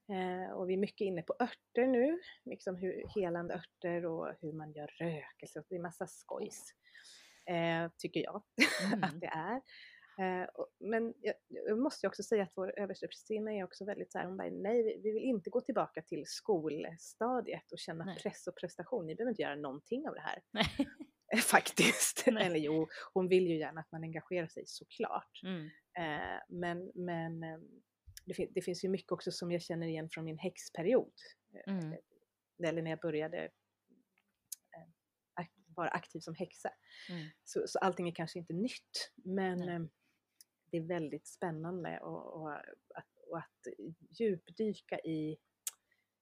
Eh, 0.09 0.53
och 0.53 0.69
vi 0.69 0.73
är 0.73 0.79
mycket 0.79 1.05
inne 1.05 1.23
på 1.23 1.35
örter 1.41 1.87
nu, 1.87 2.21
liksom 2.45 2.77
hur 2.77 3.03
helande 3.15 3.55
örter 3.55 4.07
och 4.07 4.35
hur 4.41 4.53
man 4.53 4.73
gör 4.73 4.87
rökelse. 4.99 5.63
Det 5.69 5.75
är 5.77 5.81
massa 5.83 6.07
skojs, 6.07 6.75
eh, 7.47 7.91
tycker 7.99 8.21
jag 8.21 8.43
Mm. 8.93 9.05
att 9.05 9.21
det 9.21 9.27
är. 9.27 9.61
Eh, 10.19 10.45
och, 10.55 10.69
men 10.81 11.15
jag, 11.21 11.35
jag 11.49 11.79
måste 11.79 12.07
också 12.07 12.23
säga 12.23 12.43
att 12.43 12.53
vår 12.57 12.79
översteprästinna 12.79 13.53
är 13.53 13.65
också 13.65 13.85
väldigt 13.85 14.13
så 14.13 14.19
här, 14.19 14.27
hon 14.27 14.37
bara 14.37 14.51
nej 14.51 14.83
vi, 14.83 15.01
vi 15.03 15.13
vill 15.13 15.23
inte 15.23 15.51
gå 15.51 15.61
tillbaka 15.61 16.03
till 16.03 16.23
skolstadiet 16.27 17.73
och 17.73 17.79
känna 17.79 18.05
Nej. 18.05 18.19
press 18.23 18.47
och 18.47 18.57
prestation, 18.57 19.07
ni 19.07 19.15
behöver 19.15 19.31
inte 19.31 19.43
göra 19.43 19.57
någonting 19.57 20.09
av 20.09 20.15
det 20.15 20.21
här. 20.21 20.43
Eh, 21.33 21.39
Faktiskt. 21.39 22.25
Nej. 22.33 22.47
Eller 22.47 22.59
jo, 22.59 22.89
hon 23.15 23.29
vill 23.29 23.47
ju 23.47 23.59
gärna 23.59 23.81
att 23.81 23.93
man 23.93 24.03
engagerar 24.03 24.47
sig 24.47 24.63
såklart. 24.67 25.41
Mm. 25.45 25.65
Eh, 25.99 26.41
men 26.49 26.93
men 26.95 27.43
eh, 27.43 27.59
det, 28.25 28.35
fin- 28.35 28.53
det 28.55 28.63
finns 28.63 28.85
ju 28.85 28.89
mycket 28.89 29.13
också 29.13 29.33
som 29.33 29.53
jag 29.53 29.63
känner 29.63 29.87
igen 29.87 30.09
från 30.11 30.25
min 30.25 30.39
häxperiod. 30.39 31.13
Eh, 31.67 31.75
Mm. 31.79 31.99
Eller 32.65 32.83
när 32.83 32.91
jag 32.91 33.01
började 33.01 33.45
eh, 35.41 35.47
vara 35.77 35.89
aktiv 35.89 36.21
som 36.21 36.35
häxa. 36.35 36.71
Mm. 37.11 37.27
Så, 37.45 37.63
så 37.67 37.79
allting 37.79 38.09
är 38.09 38.15
kanske 38.15 38.39
inte 38.39 38.53
nytt, 38.53 39.13
men 39.15 39.69
eh, 39.69 39.81
det 40.71 40.77
är 40.77 40.83
väldigt 40.83 41.27
spännande 41.27 42.01
och, 42.01 42.41
och, 42.43 42.53
att, 42.53 43.05
och 43.31 43.39
att 43.39 43.67
djupdyka 44.21 44.99
i, 44.99 45.37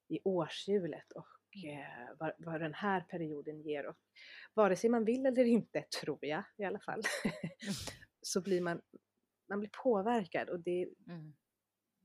i 0.07 0.19
årshjulet 0.23 1.11
och 1.11 1.27
Mm. 1.63 1.79
eh, 1.79 2.09
vad, 2.19 2.31
vad 2.37 2.61
den 2.61 2.73
här 2.73 3.01
perioden 3.01 3.61
ger. 3.61 3.85
Och, 3.85 3.95
vare 4.53 4.75
sig 4.75 4.89
man 4.89 5.05
vill 5.05 5.25
eller 5.25 5.43
inte, 5.45 5.85
tror 6.01 6.17
jag 6.25 6.43
i 6.57 6.63
alla 6.63 6.79
fall, 6.79 7.01
så 8.21 8.41
blir 8.41 8.61
man, 8.61 8.81
man 9.49 9.59
blir 9.59 9.69
påverkad 9.83 10.49
och 10.49 10.59
det, 10.59 10.89
Mm. 11.07 11.33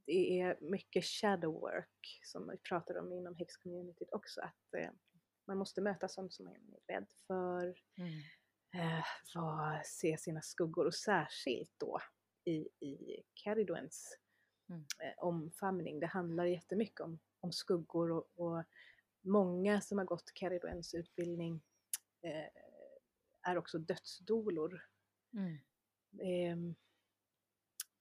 Det 0.09 0.41
är 0.41 0.59
mycket 0.61 1.05
shadow 1.05 1.53
work 1.61 2.21
som 2.23 2.49
vi 2.51 2.59
pratar 2.59 2.99
om 2.99 3.13
inom 3.13 3.35
häxcommunityt 3.37 4.09
också. 4.13 4.41
Att 4.41 4.75
eh, 4.79 4.91
man 5.47 5.59
måste 5.59 5.81
möta 5.81 6.09
sånt 6.09 6.33
som 6.33 6.45
man 6.45 6.55
är 6.55 6.93
rädd 6.95 7.07
för, 7.27 7.75
Mm. 7.99 8.19
eh, 8.99 9.05
vad, 9.35 9.87
se 9.87 10.17
sina 10.19 10.43
skuggor 10.43 10.87
och 10.87 10.95
särskilt 10.95 11.73
då 11.79 12.01
i, 12.45 12.69
i 12.87 13.23
Caridwens 13.35 14.19
Mm. 14.71 14.81
eh, 14.81 15.13
omfamning. 15.19 16.01
Det 16.01 16.07
handlar 16.07 16.45
jättemycket 16.45 17.01
om, 17.01 17.19
om 17.41 17.53
skuggor 17.53 18.11
och, 18.13 18.31
och 18.37 18.65
många 19.21 19.81
som 19.81 19.99
har 19.99 20.05
gått 20.05 20.33
Caridwens 20.35 20.95
utbildning 20.95 21.61
eh, 22.23 22.49
är 23.43 23.59
också 23.59 23.79
dödsdolor. 23.79 24.81
Mm. 25.33 25.59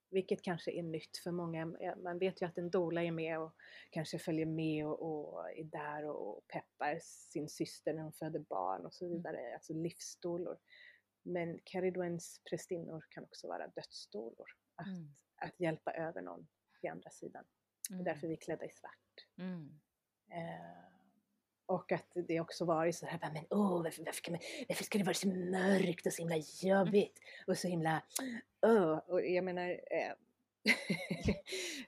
Vilket 0.10 0.42
kanske 0.42 0.72
är 0.72 0.84
nytt 0.84 1.18
för 1.18 1.32
många. 1.32 1.76
Ja, 1.80 1.96
Man 1.96 2.20
vet 2.20 2.42
ju 2.42 2.46
att 2.46 2.58
en 2.58 2.70
dola 2.70 3.04
är 3.04 3.12
med 3.12 3.40
och 3.40 3.54
kanske 3.90 4.20
följer 4.20 4.46
med 4.46 4.86
och, 4.86 5.02
och 5.02 5.50
är 5.52 5.64
där 5.64 6.06
och 6.06 6.48
peppar 6.48 7.00
sin 7.02 7.50
syster 7.50 7.94
när 7.94 8.04
hon 8.04 8.14
föder 8.14 8.40
barn 8.40 8.86
och 8.86 8.94
så 8.94 9.06
Mm. 9.06 9.18
vidare. 9.18 9.54
Alltså 9.54 9.74
livsdolor. 9.74 10.58
Men 11.24 11.60
Caridwens 11.64 12.42
prästinnor 12.50 13.06
kan 13.10 13.24
också 13.24 13.48
vara 13.48 13.68
dödsdolor. 13.68 14.48
Att, 14.76 14.88
Mm. 14.88 15.08
att 15.36 15.60
hjälpa 15.60 15.92
över 15.94 16.22
någon 16.22 16.48
till 16.82 16.90
andra 16.90 17.10
sidan. 17.10 17.46
Det 17.90 17.94
är 17.94 17.96
Mm. 17.96 18.04
därför 18.06 18.28
vi 18.28 18.34
är 18.34 18.38
klädda 18.38 18.66
i 18.66 18.70
svart. 18.70 19.28
Mm. 19.38 19.80
Eh, 20.32 20.97
och 21.68 21.92
att 21.92 22.12
det 22.28 22.40
också 22.40 22.66
varit 22.66 22.96
så 22.96 23.06
här, 23.06 23.20
men 23.34 23.46
åh, 23.50 23.84
varför, 23.84 24.04
varför, 24.04 24.22
kan 24.22 24.32
man, 24.32 24.42
varför 24.68 24.84
ska 24.84 24.98
det 24.98 25.04
vara 25.04 25.14
så 25.14 25.28
mörkt 25.28 26.06
och 26.06 26.14
så 26.14 26.22
himla 26.22 26.38
jobbigt 26.62 27.20
och 27.48 27.58
så 27.58 27.68
himla, 27.68 28.04
åh, 28.62 28.98
och 28.98 29.26
jag 29.26 29.44
menar, 29.44 29.70
eh, 29.70 30.14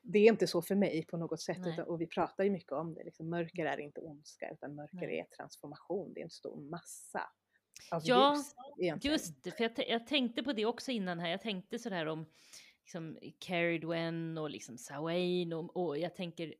det 0.02 0.20
är 0.20 0.32
inte 0.32 0.48
så 0.48 0.62
för 0.62 0.76
mig 0.76 1.06
på 1.06 1.18
något 1.18 1.42
sätt 1.42 1.58
utan, 1.66 1.86
och 1.86 2.02
vi 2.02 2.08
pratar 2.08 2.44
ju 2.44 2.50
mycket 2.50 2.72
om 2.72 2.94
det, 2.94 3.04
liksom, 3.04 3.30
mörker 3.30 3.66
är 3.66 3.80
inte 3.80 4.02
ondska 4.02 4.50
utan 4.50 4.76
mörker 4.76 5.08
Nej. 5.08 5.20
är 5.20 5.24
transformation, 5.24 6.14
det 6.14 6.20
är 6.20 6.24
en 6.24 6.30
stor 6.30 6.58
massa 6.58 7.32
av 7.92 8.02
Ja, 8.06 8.36
ljus 8.36 8.56
egentligen. 8.80 9.14
Just 9.14 9.44
det, 9.44 9.52
för 9.52 9.64
jag, 9.64 9.90
jag 9.90 10.08
tänkte 10.08 10.44
på 10.44 10.54
det 10.54 10.66
också 10.66 10.92
innan 10.92 11.20
här. 11.20 11.30
Jag 11.30 11.42
tänkte 11.42 11.80
sådär 11.80 12.06
om 12.06 12.26
liksom, 12.82 13.18
Caridwen 13.40 14.38
och 14.38 14.50
liksom 14.50 14.78
Sawain 14.78 15.54
och, 15.54 15.78
och 15.78 15.98
jag 15.98 16.16
tänker 16.16 16.54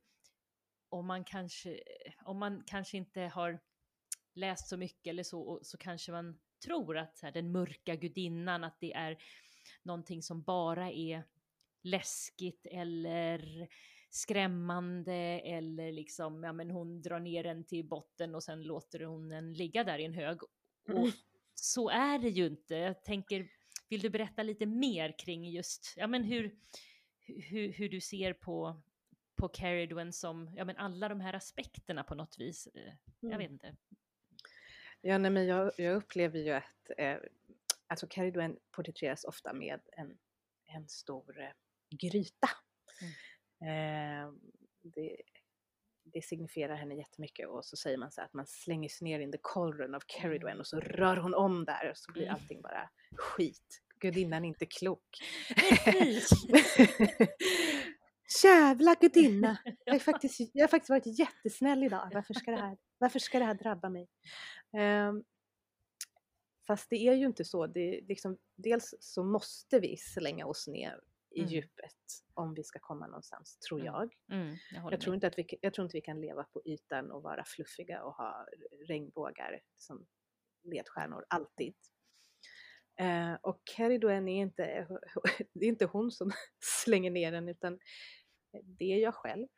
om 0.90 1.06
man 1.06 1.24
kanske, 1.24 1.80
om 2.24 2.38
man 2.38 2.62
kanske 2.66 2.96
inte 2.96 3.20
har 3.20 3.58
läst 4.34 4.68
så 4.68 4.76
mycket 4.76 5.10
eller 5.10 5.22
så, 5.22 5.60
så 5.62 5.78
kanske 5.78 6.12
man 6.12 6.40
tror 6.64 6.98
att 6.98 7.16
så 7.18 7.26
här, 7.26 7.32
den 7.32 7.52
mörka 7.52 7.94
gudinnan, 7.94 8.64
att 8.64 8.80
det 8.80 8.92
är 8.92 9.18
någonting 9.82 10.22
som 10.22 10.42
bara 10.42 10.90
är 10.90 11.24
läskigt 11.82 12.66
eller 12.66 13.68
skrämmande 14.10 15.14
eller 15.44 15.92
liksom, 15.92 16.44
ja 16.44 16.52
men 16.52 16.70
hon 16.70 17.02
drar 17.02 17.20
ner 17.20 17.44
den 17.44 17.64
till 17.64 17.88
botten 17.88 18.34
och 18.34 18.42
sen 18.42 18.62
låter 18.62 19.00
hon 19.00 19.28
den 19.28 19.52
ligga 19.52 19.84
där 19.84 19.98
i 19.98 20.04
en 20.04 20.14
hög. 20.14 20.42
Och 20.42 20.50
Mm. 20.88 21.10
så 21.54 21.90
är 21.90 22.18
det 22.18 22.28
ju 22.28 22.46
inte. 22.46 22.74
Jag 22.74 23.04
tänker, 23.04 23.48
vill 23.88 24.00
du 24.00 24.10
berätta 24.10 24.42
lite 24.42 24.66
mer 24.66 25.18
kring 25.18 25.50
just, 25.50 25.94
ja 25.96 26.06
men 26.06 26.24
hur, 26.24 26.54
hur, 27.26 27.72
hur 27.72 27.88
du 27.88 28.00
ser 28.00 28.32
på, 28.32 28.82
på 29.40 29.48
Caridwen 29.48 30.12
som, 30.12 30.50
ja 30.56 30.64
men 30.64 30.76
alla 30.76 31.08
de 31.08 31.20
här 31.20 31.34
aspekterna 31.34 32.04
på 32.04 32.14
något 32.14 32.38
vis. 32.38 32.66
Eh, 32.74 32.92
Jag 33.20 33.32
Mm. 33.32 33.38
vet 33.38 33.50
inte. 33.50 33.76
Ja, 35.00 35.18
nej, 35.18 35.30
men 35.30 35.46
jag, 35.46 35.72
jag 35.76 35.94
upplever 35.96 36.38
ju 36.38 36.50
att 36.50 36.90
eh, 36.98 37.16
alltså 37.86 38.06
Caridwen 38.10 38.58
porträtteras 38.70 39.24
ofta 39.24 39.52
med 39.52 39.80
en, 39.92 40.18
en 40.66 40.88
stor 40.88 41.40
eh, 41.40 41.50
gryta. 41.90 42.48
Eh, 43.62 44.32
det, 44.82 45.16
det 46.04 46.22
signifierar 46.24 46.74
henne 46.74 46.94
jättemycket 46.94 47.48
och 47.48 47.64
så 47.64 47.76
säger 47.76 47.96
man 47.98 48.12
så 48.12 48.22
att 48.22 48.34
man 48.34 48.46
slänger 48.46 48.88
sig 48.88 49.04
ner 49.04 49.20
in 49.20 49.32
the 49.32 49.38
cauldron 49.42 49.94
of 49.94 50.02
Caridwen 50.06 50.60
och 50.60 50.66
så 50.66 50.80
rör 50.80 51.16
hon 51.16 51.34
om 51.34 51.64
där 51.64 51.90
och 51.90 51.96
så 51.96 52.12
blir 52.12 52.22
Mm. 52.22 52.34
allting 52.34 52.62
bara 52.62 52.90
skit. 53.16 53.82
Gudinnan 53.98 54.44
är 54.44 54.48
inte 54.48 54.66
klok. 54.66 55.18
Jävla 58.44 58.94
gudinna! 58.94 59.58
Jag 59.84 59.94
har, 59.94 59.98
faktiskt, 60.12 60.40
jag 60.52 60.62
har 60.62 60.68
faktiskt 60.68 60.90
varit 60.90 61.18
jättesnäll 61.18 61.82
idag. 61.84 62.10
Varför 62.14 62.34
ska 62.34 62.50
det 62.50 62.56
här, 62.60 62.78
varför 62.98 63.18
ska 63.18 63.38
det 63.38 63.44
här 63.44 63.54
drabba 63.54 63.88
mig? 63.88 64.08
Ehm, 64.76 65.24
fast 66.66 66.90
det 66.90 66.96
är 66.96 67.14
ju 67.14 67.26
inte 67.26 67.44
så. 67.44 67.66
Det 67.66 68.00
liksom, 68.08 68.38
dels 68.56 68.94
så 69.00 69.24
måste 69.24 69.80
vi 69.80 69.96
slänga 69.96 70.46
oss 70.46 70.68
ner 70.68 71.00
i 71.34 71.40
Mm. 71.40 71.52
djupet 71.52 71.96
om 72.34 72.54
vi 72.54 72.64
ska 72.64 72.78
komma 72.78 73.06
någonstans, 73.06 73.58
tror 73.58 73.80
Mm. 73.80 73.86
jag. 73.94 74.14
Mm, 74.32 74.56
jag 74.74 74.92
Jag 74.92 75.00
tror, 75.00 75.14
inte 75.14 75.26
att 75.26 75.38
vi, 75.38 75.58
jag 75.60 75.74
tror 75.74 75.84
inte 75.84 75.96
vi 75.96 76.00
kan 76.00 76.20
leva 76.20 76.44
på 76.44 76.62
ytan 76.64 77.10
och 77.10 77.22
vara 77.22 77.44
fluffiga 77.44 78.02
och 78.02 78.14
ha 78.14 78.46
regnbågar 78.88 79.60
som 79.76 80.06
ledstjärnor 80.64 81.24
alltid. 81.28 81.74
Eh, 83.00 83.34
och 83.42 83.60
Caridwen 83.64 84.28
är 84.28 84.42
inte, 84.42 84.86
det 85.52 85.64
är 85.64 85.68
inte 85.68 85.84
hon 85.84 86.10
som 86.10 86.30
slänger 86.84 87.10
ner 87.10 87.32
den 87.32 87.48
utan 87.48 87.78
det 88.62 88.92
är 88.92 88.98
jag 88.98 89.14
själv. 89.14 89.48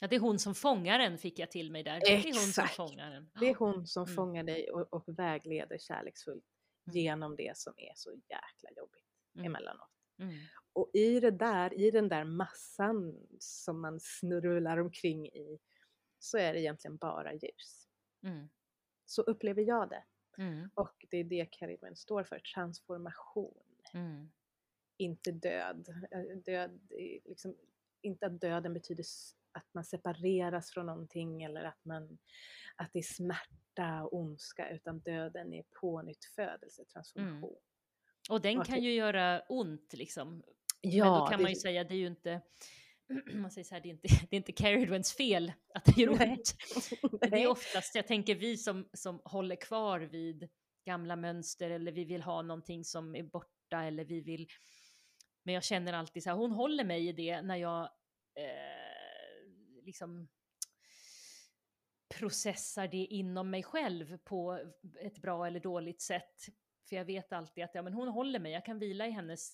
Ja, 0.00 0.08
det 0.08 0.16
är 0.16 0.20
hon 0.20 0.38
som 0.38 0.54
fångar 0.54 0.98
den 0.98 1.18
fick 1.18 1.38
jag 1.38 1.50
till 1.50 1.70
mig 1.72 1.82
där. 1.82 2.00
Det 2.00 2.06
är 2.06 2.22
hon 2.24 2.32
som 2.34 2.48
Exakt. 2.64 2.76
fångar 2.76 3.10
den. 3.10 3.30
Det 3.40 3.46
är 3.50 3.54
hon 3.54 3.86
som 3.86 4.02
Mm. 4.04 4.14
fångar 4.16 4.44
dig 4.44 4.70
och, 4.70 4.92
och 4.92 5.18
vägleder 5.18 5.78
kärleksfullt 5.78 6.44
Mm. 6.86 6.96
genom 6.96 7.36
det 7.36 7.56
som 7.56 7.72
är 7.76 7.92
så 7.94 8.10
jäkla 8.12 8.70
jobbigt 8.76 9.04
Mm. 9.34 9.46
emellanåt. 9.46 9.90
Mm. 10.18 10.34
Och 10.72 10.90
i 10.94 11.20
det 11.20 11.30
där, 11.30 11.74
i 11.80 11.90
den 11.90 12.08
där 12.08 12.24
massan 12.24 13.26
som 13.38 13.80
man 13.80 14.00
snurrar 14.00 14.76
omkring 14.78 15.26
i 15.28 15.58
så 16.18 16.38
är 16.38 16.52
det 16.52 16.60
egentligen 16.60 16.96
bara 16.96 17.34
ljus. 17.34 17.88
Mm. 18.22 18.48
Så 19.06 19.22
upplever 19.22 19.62
jag 19.62 19.88
det. 19.90 20.04
Mm. 20.38 20.70
Och 20.74 21.06
det 21.10 21.16
är 21.16 21.24
det 21.24 21.46
Caridwen 21.50 21.96
står 21.96 22.24
för, 22.24 22.38
transformation. 22.38 23.64
Mm. 23.94 24.30
Inte 24.96 25.32
död. 25.32 25.88
Död 26.44 26.80
liksom, 27.24 27.56
inte 28.02 28.26
att 28.26 28.40
döden 28.40 28.74
betyder 28.74 29.04
att 29.52 29.66
man 29.74 29.84
separeras 29.84 30.70
från 30.70 30.86
någonting 30.86 31.42
eller 31.42 31.64
att, 31.64 31.84
man, 31.84 32.18
att 32.76 32.90
det 32.92 32.98
är 32.98 33.02
smärta 33.02 34.02
och 34.04 34.14
ondska 34.18 34.70
utan 34.70 35.00
döden 35.00 35.52
är 35.54 35.64
pånyttfödelse, 35.80 36.84
transformation. 36.84 37.56
Och 38.30 38.40
den 38.40 38.64
kan 38.64 38.82
ju 38.82 38.92
göra 38.94 39.40
ont 39.48 39.92
liksom. 39.92 40.42
Ja, 40.80 41.04
Men 41.04 41.20
då 41.20 41.26
kan 41.26 41.38
det- 41.38 41.42
man 41.42 41.52
ju 41.52 41.56
säga, 41.56 41.84
det 41.84 41.94
är 41.94 41.98
ju 41.98 42.06
inte, 42.06 42.40
man 43.34 43.50
säger 43.50 43.64
så 43.64 43.74
här, 43.74 43.82
det 43.82 43.88
är 43.88 43.90
inte, 43.90 44.08
det 44.30 44.36
är 44.36 44.38
inte 44.38 44.52
Caridwens 44.52 45.12
fel 45.12 45.52
att 45.74 45.84
det 45.84 46.02
gör 46.02 46.14
Nej. 46.18 46.30
ont. 46.30 46.54
Det 47.30 47.42
är 47.42 47.46
oftast, 47.46 47.94
jag 47.94 48.06
tänker 48.06 48.34
vi 48.34 48.56
som, 48.56 48.88
som 48.92 49.20
håller 49.24 49.56
kvar 49.56 50.00
vid 50.00 50.48
gamla 50.86 51.16
mönster 51.16 51.70
eller 51.70 51.92
vi 51.92 52.04
vill 52.04 52.22
ha 52.22 52.42
någonting 52.42 52.84
som 52.84 53.16
är 53.16 53.22
borta 53.22 53.82
eller 53.84 54.04
vi 54.04 54.20
vill, 54.20 54.46
men 55.42 55.54
jag 55.54 55.64
känner 55.64 55.92
alltid 55.92 56.22
så 56.22 56.30
här, 56.30 56.36
hon 56.36 56.52
håller 56.52 56.84
mig 56.84 57.08
i 57.08 57.12
det 57.12 57.42
när 57.42 57.56
jag 57.56 57.82
eh, 58.34 59.82
liksom 59.82 60.28
processar 62.18 62.88
det 62.88 62.96
inom 63.06 63.50
mig 63.50 63.62
själv 63.62 64.16
på 64.18 64.60
ett 65.00 65.18
bra 65.18 65.46
eller 65.46 65.60
dåligt 65.60 66.00
sätt. 66.02 66.46
För 66.88 66.96
jag 66.96 67.04
vet 67.04 67.32
alltid 67.32 67.64
att 67.64 67.74
ja, 67.74 67.82
men 67.82 67.92
hon 67.94 68.08
håller 68.08 68.38
mig, 68.38 68.52
jag 68.52 68.64
kan 68.64 68.78
vila 68.78 69.06
i 69.06 69.10
hennes 69.10 69.52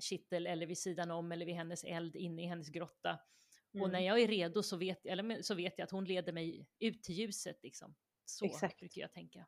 kittel 0.00 0.46
eller 0.46 0.66
vid 0.66 0.78
sidan 0.78 1.10
om 1.10 1.32
eller 1.32 1.46
vid 1.46 1.54
hennes 1.54 1.84
eld 1.84 2.16
inne 2.16 2.42
i 2.42 2.46
hennes 2.46 2.68
grotta. 2.68 3.18
Och 3.72 3.76
Mm. 3.76 3.90
när 3.90 4.00
jag 4.00 4.20
är 4.20 4.28
redo 4.28 4.62
så 4.62 4.76
vet, 4.76 5.06
eller, 5.06 5.42
så 5.42 5.54
vet 5.54 5.78
jag 5.78 5.84
att 5.84 5.90
hon 5.90 6.04
leder 6.04 6.32
mig 6.32 6.66
ut 6.78 7.02
till 7.02 7.14
ljuset. 7.14 7.62
Liksom. 7.62 7.94
Så 8.24 8.44
Exakt. 8.44 8.78
brukar 8.78 9.00
jag 9.00 9.12
tänka. 9.12 9.46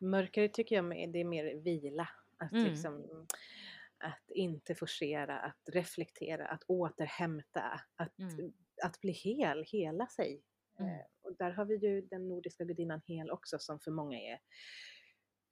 Mörker 0.00 0.48
tycker 0.48 0.76
jag 0.76 1.12
det 1.12 1.20
är 1.20 1.24
mer 1.24 1.54
vila. 1.54 2.08
Att 2.38 2.52
Mm. 2.52 2.64
liksom, 2.64 3.26
att 3.98 4.30
inte 4.34 4.74
forcera, 4.74 5.38
att 5.40 5.60
reflektera, 5.72 6.46
att 6.46 6.62
återhämta, 6.68 7.80
att, 7.96 8.18
Mm. 8.18 8.52
att 8.82 9.00
bli 9.00 9.12
hel, 9.12 9.64
hela 9.64 10.06
sig. 10.06 10.42
Mm. 10.80 10.90
Eh, 10.94 11.00
och 11.22 11.36
där 11.36 11.50
har 11.50 11.64
vi 11.64 11.76
ju 11.76 12.00
den 12.00 12.28
nordiska 12.28 12.64
gudinnan 12.64 13.00
Hel 13.06 13.30
också 13.30 13.58
som 13.58 13.80
för 13.80 13.90
många 13.90 14.18
är 14.20 14.40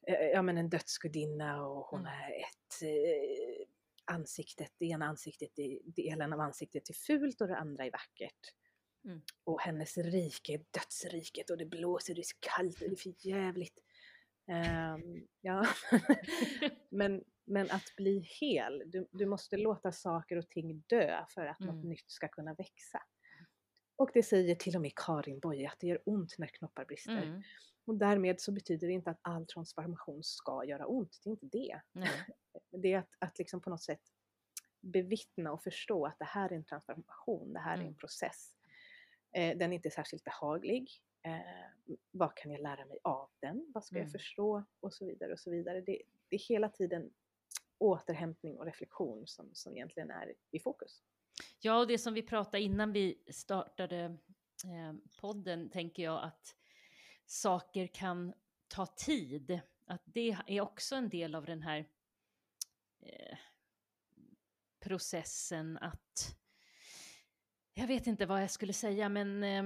eh, 0.07 0.27
ja, 0.29 0.43
men 0.43 0.59
en 0.59 0.69
dödsgudinna 0.71 1.67
och 1.67 1.87
hon 1.87 2.01
Mm. 2.01 2.13
är 2.13 2.31
ett 2.31 2.83
eh, 2.83 3.67
ansiktet, 4.05 4.73
det 4.79 4.87
ena 4.87 5.07
ansiktet, 5.07 5.59
är- 5.59 5.81
delen 5.85 6.33
av 6.33 6.41
ansiktet 6.41 6.89
är 6.91 6.95
fult 6.95 7.41
och 7.41 7.49
det 7.49 7.57
andra 7.57 7.85
är 7.87 7.91
vackert. 7.91 8.55
Mm. 9.05 9.23
Och 9.45 9.61
hennes 9.61 9.99
rike 9.99 10.53
är 10.55 10.65
dödsriket 10.71 11.51
och 11.51 11.59
det 11.59 11.67
blåser, 11.67 12.15
det 12.15 12.21
är 12.21 12.23
så 12.23 12.37
kallt 12.41 12.83
och 12.83 12.89
det 12.89 12.95
är 12.95 12.97
för 12.97 13.27
jävligt. 13.29 13.79
Ehm, 14.47 15.27
ja. 15.41 15.67
men, 16.91 17.25
men 17.45 17.71
att 17.71 17.97
bli 17.97 18.19
hel, 18.41 18.83
du, 18.87 19.09
du 19.11 19.27
måste 19.27 19.57
låta 19.57 19.93
saker 19.93 20.37
och 20.37 20.49
ting 20.49 20.85
dö 20.87 21.25
för 21.29 21.47
att 21.47 21.61
något 21.61 21.75
Mm. 21.75 21.89
nytt 21.89 22.11
ska 22.11 22.29
kunna 22.29 22.55
växa. 22.55 23.03
Och 23.97 24.11
det 24.15 24.23
säger 24.23 24.55
till 24.55 24.77
och 24.77 24.83
med 24.83 24.93
Karin 24.97 25.41
Boye 25.41 25.69
att 25.69 25.81
det 25.81 25.87
gör 25.87 26.03
ont 26.07 26.35
när 26.39 26.47
knoppar 26.47 26.85
brister. 26.85 27.23
Mm. 27.23 27.43
Och 27.85 27.95
därmed 27.95 28.41
så 28.41 28.53
betyder 28.53 28.87
det 28.87 28.93
inte 28.93 29.11
att 29.11 29.19
all 29.23 29.47
transformation 29.47 30.23
ska 30.23 30.65
göra 30.65 30.87
ont, 30.87 31.21
det 31.25 31.29
är 31.29 31.33
inte 31.33 31.47
det. 31.47 31.81
Nej. 31.93 32.11
Det 32.71 32.93
är 32.93 32.99
att, 32.99 33.15
att 33.19 33.39
liksom 33.39 33.61
på 33.61 33.71
något 33.71 33.83
sätt 33.83 34.01
bevittna 34.81 35.53
och 35.53 35.63
förstå 35.63 36.07
att 36.07 36.19
det 36.19 36.25
här 36.25 36.53
är 36.53 36.57
en 36.57 36.65
transformation, 36.65 37.53
det 37.53 37.59
här 37.61 37.73
är 37.73 37.77
en 37.79 37.83
Mm. 37.83 37.95
process. 37.97 38.53
Eh, 39.33 39.59
den 39.59 39.73
är 39.73 39.77
inte 39.77 39.91
särskilt 39.91 40.25
behaglig. 40.25 40.91
Eh, 41.23 41.97
vad 42.11 42.37
kan 42.37 42.53
jag 42.53 42.61
lära 42.61 42.85
mig 42.87 42.99
av 43.05 43.31
den? 43.41 43.71
Vad 43.75 43.85
ska 43.85 43.97
Mm. 43.97 44.05
jag 44.07 44.13
förstå? 44.13 44.65
Och 44.81 44.95
så 44.95 45.07
vidare 45.07 45.33
och 45.33 45.41
så 45.41 45.51
vidare. 45.51 45.81
Det, 45.81 46.03
det 46.29 46.37
är 46.37 46.49
hela 46.49 46.69
tiden 46.69 47.11
återhämtning 47.83 48.59
och 48.59 48.65
reflektion 48.65 49.27
som, 49.27 49.51
som 49.53 49.77
egentligen 49.77 50.11
är 50.11 50.35
i 50.51 50.59
fokus. 50.59 51.03
Ja, 51.61 51.79
och 51.79 51.87
det 51.87 51.99
som 51.99 52.15
vi 52.15 52.23
pratade 52.23 52.63
innan 52.63 52.93
vi 52.93 53.23
startade 53.31 54.05
eh, 54.65 54.95
podden 55.21 55.71
tänker 55.71 56.03
jag 56.03 56.25
att 56.25 56.57
saker 57.27 57.87
kan 57.87 58.33
ta 58.69 58.87
tid. 58.87 59.61
Att 59.87 60.03
det 60.05 60.37
är 60.47 60.61
också 60.61 60.95
en 60.95 61.09
del 61.09 61.35
av 61.35 61.45
den 61.45 61.63
här 61.63 61.89
eh, 63.01 63.39
processen 64.81 65.79
att... 65.79 66.37
Jag 67.75 67.87
vet 67.87 68.07
inte 68.07 68.27
vad 68.27 68.43
jag 68.43 68.51
skulle 68.51 68.73
säga, 68.73 69.09
men... 69.09 69.45
Eh, 69.45 69.65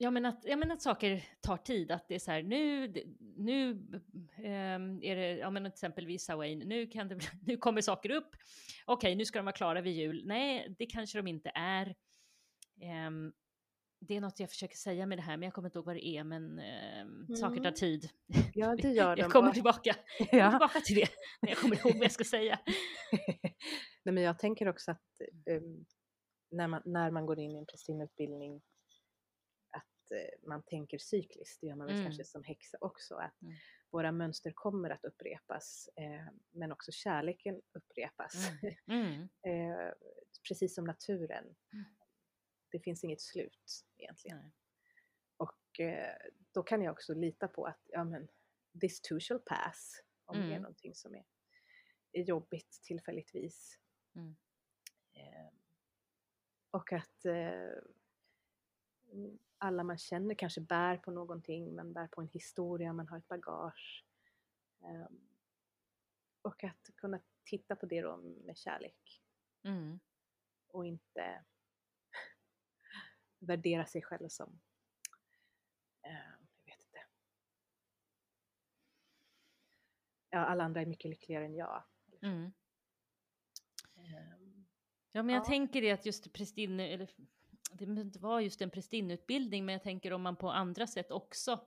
Ja 0.00 0.10
men, 0.10 0.26
att, 0.26 0.44
ja 0.44 0.56
men 0.56 0.70
att 0.70 0.82
saker 0.82 1.24
tar 1.40 1.56
tid, 1.56 1.90
att 1.90 2.08
det 2.08 2.14
är 2.14 2.18
så 2.18 2.30
här 2.30 2.42
nu, 2.42 2.92
nu 3.36 3.70
ehm, 4.36 5.02
är 5.02 5.16
det, 5.16 5.36
ja 5.36 5.50
men 5.50 5.66
exempelvis 5.66 6.24
Sawain, 6.24 6.58
nu, 6.58 6.86
kan 6.86 7.08
det, 7.08 7.18
nu 7.46 7.56
kommer 7.56 7.80
saker 7.80 8.10
upp, 8.10 8.36
okej 8.86 9.14
nu 9.14 9.24
ska 9.24 9.38
de 9.38 9.44
vara 9.44 9.56
klara 9.56 9.80
vid 9.80 9.92
jul, 9.96 10.22
nej 10.26 10.74
det 10.78 10.86
kanske 10.86 11.18
de 11.18 11.26
inte 11.26 11.50
är. 11.54 11.94
Ehm, 12.82 13.32
det 14.00 14.16
är 14.16 14.20
något 14.20 14.40
jag 14.40 14.50
försöker 14.50 14.76
säga 14.76 15.06
med 15.06 15.18
det 15.18 15.22
här, 15.22 15.36
men 15.36 15.46
jag 15.46 15.54
kommer 15.54 15.68
inte 15.68 15.78
ihåg 15.78 15.86
vad 15.86 15.96
det 15.96 16.06
är, 16.06 16.24
men 16.24 16.58
ehm, 16.58 17.36
saker 17.36 17.56
tar 17.56 17.60
Mm. 17.62 17.74
tid. 17.74 18.10
Ja, 18.54 18.76
det 18.82 18.88
gör 18.92 19.16
de. 19.16 19.22
Jag 19.22 19.32
kommer 19.32 19.52
tillbaka, 19.52 19.94
jag 20.18 20.28
kommer 20.30 20.42
Ja. 20.42 20.50
tillbaka 20.50 20.80
till 20.80 20.96
det, 20.96 21.08
när 21.42 21.48
jag 21.48 21.58
kommer 21.58 21.76
ihåg 21.76 21.92
vad 21.94 22.04
jag 22.04 22.12
ska 22.12 22.24
säga. 22.24 22.58
Nej, 24.04 24.14
men 24.14 24.22
jag 24.22 24.38
tänker 24.38 24.68
också 24.68 24.90
att 24.90 25.02
um, 25.50 25.86
när, 26.50 26.68
man, 26.68 26.82
när 26.84 27.10
man 27.10 27.26
går 27.26 27.38
in 27.38 27.54
i 27.54 27.58
en 27.58 27.66
prästinneutbildning 27.66 28.54
eh, 28.56 28.60
man 30.46 30.62
tänker 30.62 30.98
cykliskt, 30.98 31.60
det 31.60 31.66
gör 31.66 31.74
man 31.76 31.86
väl 31.86 31.96
Mm. 31.96 32.06
kanske 32.06 32.24
som 32.24 32.44
häxa 32.44 32.78
också, 32.80 33.14
att 33.14 33.42
Mm. 33.42 33.54
våra 33.90 34.12
mönster 34.12 34.52
kommer 34.54 34.90
att 34.90 35.04
upprepas 35.04 35.88
eh, 35.96 36.26
men 36.50 36.72
också 36.72 36.92
kärleken 36.92 37.62
upprepas. 37.72 38.32
Mm. 38.86 39.28
eh, 39.42 39.92
precis 40.48 40.74
som 40.74 40.84
naturen. 40.84 41.44
Mm. 41.72 41.84
Det 42.70 42.80
finns 42.80 43.04
inget 43.04 43.20
slut 43.20 43.84
egentligen. 43.96 44.38
Nej. 44.38 44.52
Och 45.36 45.80
eh, 45.80 46.16
då 46.52 46.62
kan 46.62 46.82
jag 46.82 46.92
också 46.92 47.14
lita 47.14 47.48
på 47.48 47.66
att 47.66 47.80
ja, 47.84 48.04
men, 48.04 48.28
this 48.80 49.00
too 49.00 49.20
shall 49.20 49.38
pass. 49.40 50.02
Om 50.24 50.36
det 50.36 50.42
är 50.42 50.46
Mm. 50.50 50.62
någonting 50.62 50.94
som 50.94 51.14
är, 51.14 51.24
är 52.12 52.22
jobbigt 52.22 52.80
tillfälligtvis. 52.82 53.78
Mm. 54.14 54.36
Eh, 55.12 55.52
och 56.70 56.92
att 56.92 57.24
eh, 57.24 57.32
mm, 57.34 57.84
alla 59.58 59.84
man 59.84 59.98
känner 59.98 60.34
kanske 60.34 60.60
bär 60.60 60.96
på 60.96 61.10
någonting, 61.10 61.74
man 61.76 61.92
bär 61.92 62.06
på 62.08 62.20
en 62.20 62.28
historia, 62.28 62.92
man 62.92 63.08
har 63.08 63.18
ett 63.18 63.28
bagage. 63.28 64.04
Eh, 64.82 65.06
och 66.42 66.64
att 66.64 66.90
kunna 66.96 67.20
titta 67.44 67.76
på 67.76 67.86
det 67.86 68.02
då 68.02 68.16
med 68.16 68.56
kärlek 68.56 69.22
Mm. 69.64 70.00
och 70.68 70.86
inte 70.86 71.44
värdera 73.38 73.86
sig 73.86 74.02
själv 74.02 74.28
som, 74.28 74.60
eh, 76.02 76.12
jag 76.64 76.76
vet 76.76 76.84
inte. 76.84 76.98
Ja, 80.30 80.38
alla 80.38 80.64
andra 80.64 80.80
är 80.80 80.86
mycket 80.86 81.08
lyckligare 81.10 81.44
än 81.44 81.54
jag. 81.54 81.84
Mm. 82.22 82.52
Ehm, 83.96 84.64
Ja, 85.12 85.22
men 85.22 85.34
jag 85.34 85.42
Ja. 85.42 85.48
tänker 85.48 85.80
det 85.82 85.90
att 85.90 86.06
just 86.06 86.32
prästinne, 86.32 86.88
eller 86.88 87.10
det 87.72 87.86
behöver 87.86 88.04
inte 88.04 88.18
vara 88.18 88.42
just 88.42 88.62
en 88.62 88.70
prästinneutbildning, 88.70 89.66
men 89.66 89.72
jag 89.72 89.82
tänker 89.82 90.12
om 90.12 90.22
man 90.22 90.36
på 90.36 90.50
andra 90.50 90.86
sätt 90.86 91.10
också, 91.10 91.60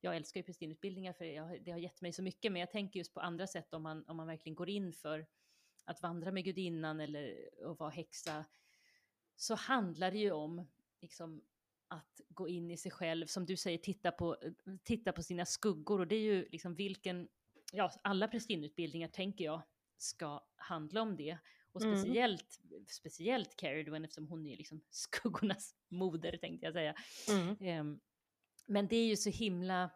jag 0.00 0.16
älskar 0.16 0.40
ju 0.40 0.44
prästinneutbildningar 0.44 1.12
för 1.12 1.24
jag, 1.24 1.62
det 1.64 1.70
har 1.70 1.78
gett 1.78 2.00
mig 2.00 2.12
så 2.12 2.22
mycket, 2.22 2.52
men 2.52 2.60
jag 2.60 2.70
tänker 2.70 3.00
just 3.00 3.14
på 3.14 3.20
andra 3.20 3.46
sätt 3.46 3.74
om 3.74 3.82
man, 3.82 4.04
om 4.08 4.16
man 4.16 4.26
verkligen 4.26 4.56
går 4.56 4.68
in 4.68 4.92
för 4.92 5.26
att 5.84 6.02
vandra 6.02 6.32
med 6.32 6.44
gudinnan 6.44 7.00
eller 7.00 7.50
att 7.64 7.78
vara 7.78 7.90
häxa, 7.90 8.44
så 9.36 9.54
handlar 9.54 10.10
det 10.10 10.18
ju 10.18 10.30
om 10.30 10.66
liksom, 11.00 11.42
att 11.88 12.20
gå 12.28 12.48
in 12.48 12.70
i 12.70 12.76
sig 12.76 12.92
själv, 12.92 13.26
som 13.26 13.46
du 13.46 13.56
säger, 13.56 13.78
titta 13.78 14.10
på, 14.10 14.36
titta 14.82 15.12
på 15.12 15.22
sina 15.22 15.46
skuggor, 15.46 16.00
och 16.00 16.06
det 16.06 16.16
är 16.16 16.20
ju 16.20 16.48
liksom 16.50 16.74
vilken, 16.74 17.28
ja, 17.72 17.92
alla 18.02 18.28
prästinneutbildningar 18.28 19.08
tänker 19.08 19.44
jag 19.44 19.62
ska 19.96 20.44
handla 20.56 21.02
om 21.02 21.16
det. 21.16 21.38
Och 21.76 21.82
Mm. 21.82 21.96
speciellt, 21.96 22.60
speciellt 22.88 23.56
Caridwen 23.56 24.04
eftersom 24.04 24.28
hon 24.28 24.46
är 24.46 24.56
liksom 24.56 24.80
skuggornas 24.90 25.74
moder 25.88 26.36
tänkte 26.36 26.66
jag 26.66 26.72
säga. 26.74 26.94
Ehm, 27.60 28.00
men 28.66 28.88
det 28.88 28.96
är 28.96 29.06
ju 29.06 29.16
så 29.16 29.30
himla 29.30 29.90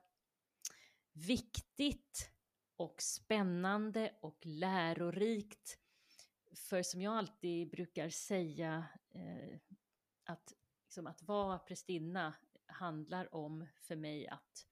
viktigt 1.13 2.31
och 2.77 3.03
spännande 3.03 4.19
och 4.23 4.47
lärorikt. 4.47 5.79
För 6.55 6.83
som 6.83 7.03
jag 7.03 7.17
alltid 7.17 7.71
brukar 7.71 8.09
säga, 8.11 8.87
eh, 9.11 9.59
att, 10.25 10.53
liksom, 10.85 11.07
att 11.07 11.23
vara 11.23 11.59
prästinna 11.59 12.35
handlar 12.67 13.35
om 13.35 13.67
för 13.81 13.97
mig 13.97 14.29
att 14.29 14.67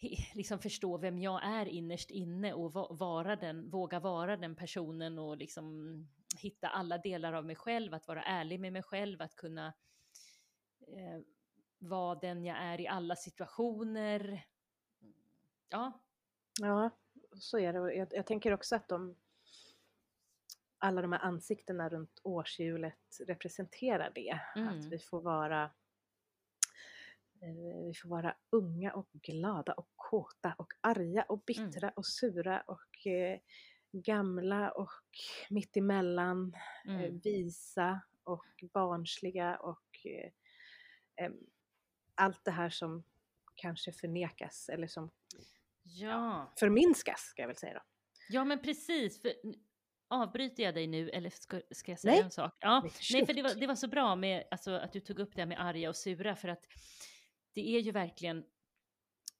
liksom 0.34 0.58
förstå 0.58 0.98
vem 0.98 1.18
jag 1.18 1.44
är 1.44 1.66
innerst 1.66 2.10
inne 2.10 2.52
och 2.52 2.72
va- 2.72 2.92
vara 2.92 3.36
den, 3.36 3.70
våga 3.70 4.00
vara 4.00 4.36
den 4.36 4.56
personen 4.56 5.18
och 5.18 5.36
liksom 5.36 5.96
hitta 6.38 6.68
alla 6.68 6.98
delar 6.98 7.32
av 7.32 7.44
mig 7.46 7.56
själv, 7.56 7.94
att 7.94 8.08
vara 8.08 8.22
ärlig 8.22 8.60
med 8.60 8.72
mig 8.72 8.82
själv, 8.82 9.22
att 9.22 9.36
kunna 9.36 9.66
eh, 10.80 11.20
vara 11.78 12.14
den 12.14 12.44
jag 12.44 12.56
är 12.58 12.80
i 12.80 12.88
alla 12.88 13.16
situationer. 13.16 14.46
Ja, 15.68 15.92
Ja, 16.60 16.90
så 17.34 17.58
är 17.58 17.72
det. 17.72 17.94
Jag, 17.94 18.08
jag 18.10 18.26
tänker 18.26 18.52
också 18.52 18.76
att 18.76 18.88
de, 18.88 19.16
alla 20.78 21.02
de 21.02 21.12
här 21.12 21.20
ansiktena 21.20 21.88
runt 21.88 22.20
årshjulet 22.22 23.18
representerar 23.26 24.12
det. 24.14 24.40
Mm. 24.56 24.68
Att 24.68 24.84
vi 24.84 24.98
får 24.98 25.20
vara 25.20 25.70
vi 27.40 27.92
får 28.02 28.08
vara 28.08 28.36
unga 28.50 28.92
och 28.92 29.08
glada 29.12 29.72
och 29.72 29.88
kåta 29.96 30.54
och 30.58 30.72
arga 30.80 31.22
och 31.22 31.42
bittra 31.46 31.90
och 31.96 32.06
sura 32.06 32.60
och 32.60 33.06
eh, 33.06 33.40
gamla 33.92 34.70
och 34.70 35.10
mittemellan, 35.50 36.56
eh, 36.86 36.94
mm, 36.94 37.18
visa 37.18 38.00
och 38.24 38.64
barnsliga 38.72 39.56
och 39.56 40.06
eh, 40.06 41.30
allt 42.14 42.44
det 42.44 42.50
här 42.50 42.70
som 42.70 43.04
kanske 43.54 43.92
förnekas 43.92 44.68
eller 44.68 44.86
som 44.86 45.10
ja. 45.82 46.52
förminskas 46.58 47.20
ska 47.20 47.42
jag 47.42 47.46
väl 47.46 47.56
säga 47.56 47.74
då. 47.74 47.80
Ja, 48.28 48.44
men 48.44 48.62
precis. 48.62 49.22
För, 49.22 49.32
avbryter 50.08 50.62
jag 50.62 50.74
dig 50.74 50.86
nu 50.86 51.08
eller 51.10 51.30
ska, 51.30 51.60
ska 51.70 51.92
jag 51.92 51.98
säga 51.98 52.14
Nej. 52.14 52.22
en 52.22 52.30
sak? 52.30 52.56
Ja, 52.60 52.88
nej, 53.12 53.26
för 53.26 53.32
det 53.32 53.42
var, 53.42 53.54
det 53.54 53.66
var 53.66 53.74
så 53.74 53.88
bra 53.88 54.16
med 54.16 54.44
alltså, 54.50 54.70
att 54.70 54.92
du 54.92 55.00
tog 55.00 55.18
upp 55.18 55.34
det 55.34 55.40
här 55.40 55.46
med 55.46 55.60
arga 55.60 55.88
och 55.88 55.96
sura 55.96 56.36
för 56.36 56.48
att 56.48 56.66
det 57.52 57.76
är 57.76 57.80
ju 57.80 57.92
verkligen 57.92 58.38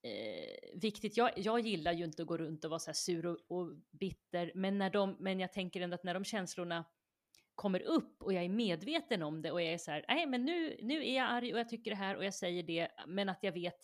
eh, 0.02 0.80
viktigt. 0.80 1.16
Jag, 1.16 1.30
jag 1.36 1.60
gillar 1.60 1.92
ju 1.92 2.04
inte 2.04 2.22
att 2.22 2.28
gå 2.28 2.36
runt 2.36 2.64
och 2.64 2.70
vara 2.70 2.78
så 2.78 2.90
här 2.90 2.94
sur 2.94 3.26
och, 3.26 3.38
och 3.48 3.72
bitter, 3.90 4.52
men, 4.54 4.78
när 4.78 4.90
de, 4.90 5.16
men 5.20 5.40
jag 5.40 5.52
tänker 5.52 5.80
ändå 5.80 5.94
att 5.94 6.04
när 6.04 6.14
de 6.14 6.24
känslorna 6.24 6.84
kommer 7.54 7.80
upp 7.82 8.22
och 8.22 8.32
jag 8.32 8.44
är 8.44 8.48
medveten 8.48 9.22
om 9.22 9.42
det 9.42 9.50
och 9.50 9.62
jag 9.62 9.72
är 9.72 9.78
så 9.78 9.90
här, 9.90 10.04
nej 10.08 10.26
men 10.26 10.44
nu, 10.44 10.76
nu 10.82 11.06
är 11.08 11.16
jag 11.16 11.26
arg 11.30 11.52
och 11.52 11.58
jag 11.58 11.68
tycker 11.68 11.90
det 11.90 11.96
här 11.96 12.16
och 12.16 12.24
jag 12.24 12.34
säger 12.34 12.62
det, 12.62 12.88
men 13.06 13.28
att 13.28 13.42
jag 13.42 13.52
vet, 13.52 13.78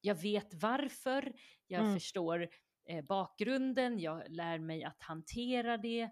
jag 0.00 0.14
vet 0.14 0.54
varför, 0.54 1.32
jag 1.66 1.80
Mm. 1.80 1.94
förstår 1.94 2.48
eh, 2.88 3.04
bakgrunden, 3.04 3.98
jag 3.98 4.22
lär 4.28 4.58
mig 4.58 4.84
att 4.84 5.02
hantera 5.02 5.76
det. 5.76 6.10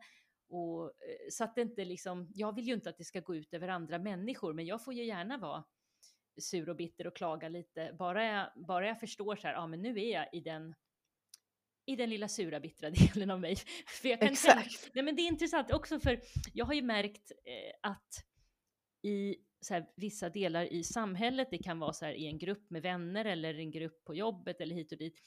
Och, 0.49 0.85
eh, 0.85 0.91
så 1.31 1.45
att 1.45 1.55
det 1.55 1.63
inte 1.63 1.85
liksom, 1.85 2.29
jag 2.35 2.55
vill 2.55 2.67
ju 2.69 2.75
inte 2.75 2.91
att 2.91 2.99
det 2.99 3.05
ska 3.05 3.21
gå 3.21 3.35
ut 3.37 3.55
över 3.55 3.69
andra 3.69 3.99
människor, 3.99 4.53
men 4.53 4.67
jag 4.67 4.85
får 4.85 4.95
ju 4.95 5.05
gärna 5.05 5.39
vara 5.39 5.65
sur 6.39 6.69
och 6.69 6.77
bitter 6.77 7.07
och 7.07 7.17
klaga 7.17 7.49
lite, 7.49 7.97
bara 7.99 8.25
jag, 8.25 8.51
bara 8.55 8.87
jag 8.87 9.01
förstår 9.01 9.37
så 9.37 9.47
här, 9.47 9.55
ja 9.55 9.67
men 9.67 9.83
nu 9.83 10.01
är 10.01 10.13
jag 10.13 10.29
i 10.33 10.41
den 10.41 10.75
i 11.87 11.97
den 11.97 12.11
lilla 12.11 12.29
sura 12.29 12.61
bittra 12.61 12.91
delen 13.15 13.31
av 13.31 13.41
mig. 13.41 13.57
För 13.87 14.09
jag 14.09 14.21
kan 14.21 14.29
Exakt. 14.29 14.73
Känna, 14.73 14.91
nej 14.95 15.05
men 15.05 15.17
det 15.17 15.23
är 15.23 15.27
intressant 15.29 15.73
också 15.73 16.01
för 16.01 16.21
jag 16.53 16.65
har 16.67 16.75
ju 16.75 16.83
märkt 16.83 17.33
eh, 17.45 17.91
att 17.91 18.25
i 19.03 19.37
så 19.61 19.75
här, 19.75 19.87
vissa 19.97 20.29
delar 20.29 20.73
i 20.73 20.85
samhället, 20.85 21.49
det 21.51 21.59
kan 21.59 21.79
vara 21.79 21.93
så 21.93 22.05
här 22.05 22.13
i 22.13 22.27
en 22.27 22.39
grupp 22.39 22.71
med 22.71 22.83
vänner 22.83 23.25
eller 23.25 23.55
en 23.55 23.71
grupp 23.71 24.05
på 24.05 24.15
jobbet 24.15 24.61
eller 24.61 24.75
hit 24.75 24.93
och 24.93 24.99
dit, 24.99 25.21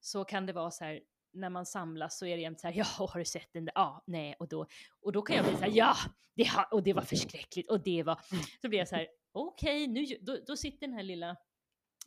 så 0.00 0.24
kan 0.24 0.46
det 0.46 0.52
vara 0.52 0.70
så 0.70 0.84
här 0.84 1.00
när 1.32 1.50
man 1.50 1.66
samlas 1.66 2.18
så 2.18 2.26
är 2.26 2.36
det 2.36 2.42
jämt 2.42 2.60
så 2.60 2.66
här, 2.66 2.74
ja, 2.74 2.84
har 2.84 3.18
du 3.18 3.24
sett 3.24 3.52
den 3.52 3.64
där? 3.64 3.72
Ja, 3.74 4.04
nej, 4.06 4.34
och 4.38 4.48
då, 4.48 4.66
och 5.00 5.12
då 5.12 5.22
kan 5.22 5.36
jag 5.36 5.44
bli 5.44 5.54
så 5.54 5.60
här, 5.60 5.72
ja, 5.74 5.96
det 6.34 6.44
har, 6.44 6.74
och 6.74 6.82
det 6.82 6.92
var 6.92 7.02
förskräckligt, 7.02 7.70
och 7.70 7.80
det 7.80 8.02
var, 8.02 8.20
så 8.62 8.68
blir 8.68 8.78
jag 8.78 8.88
så 8.88 8.96
här, 8.96 9.08
okej, 9.40 9.90
okay, 9.90 9.92
nu, 9.92 10.16
då, 10.20 10.38
då 10.46 10.56
sitter 10.56 10.86
den 10.86 10.96
här 10.96 11.02
lilla 11.02 11.36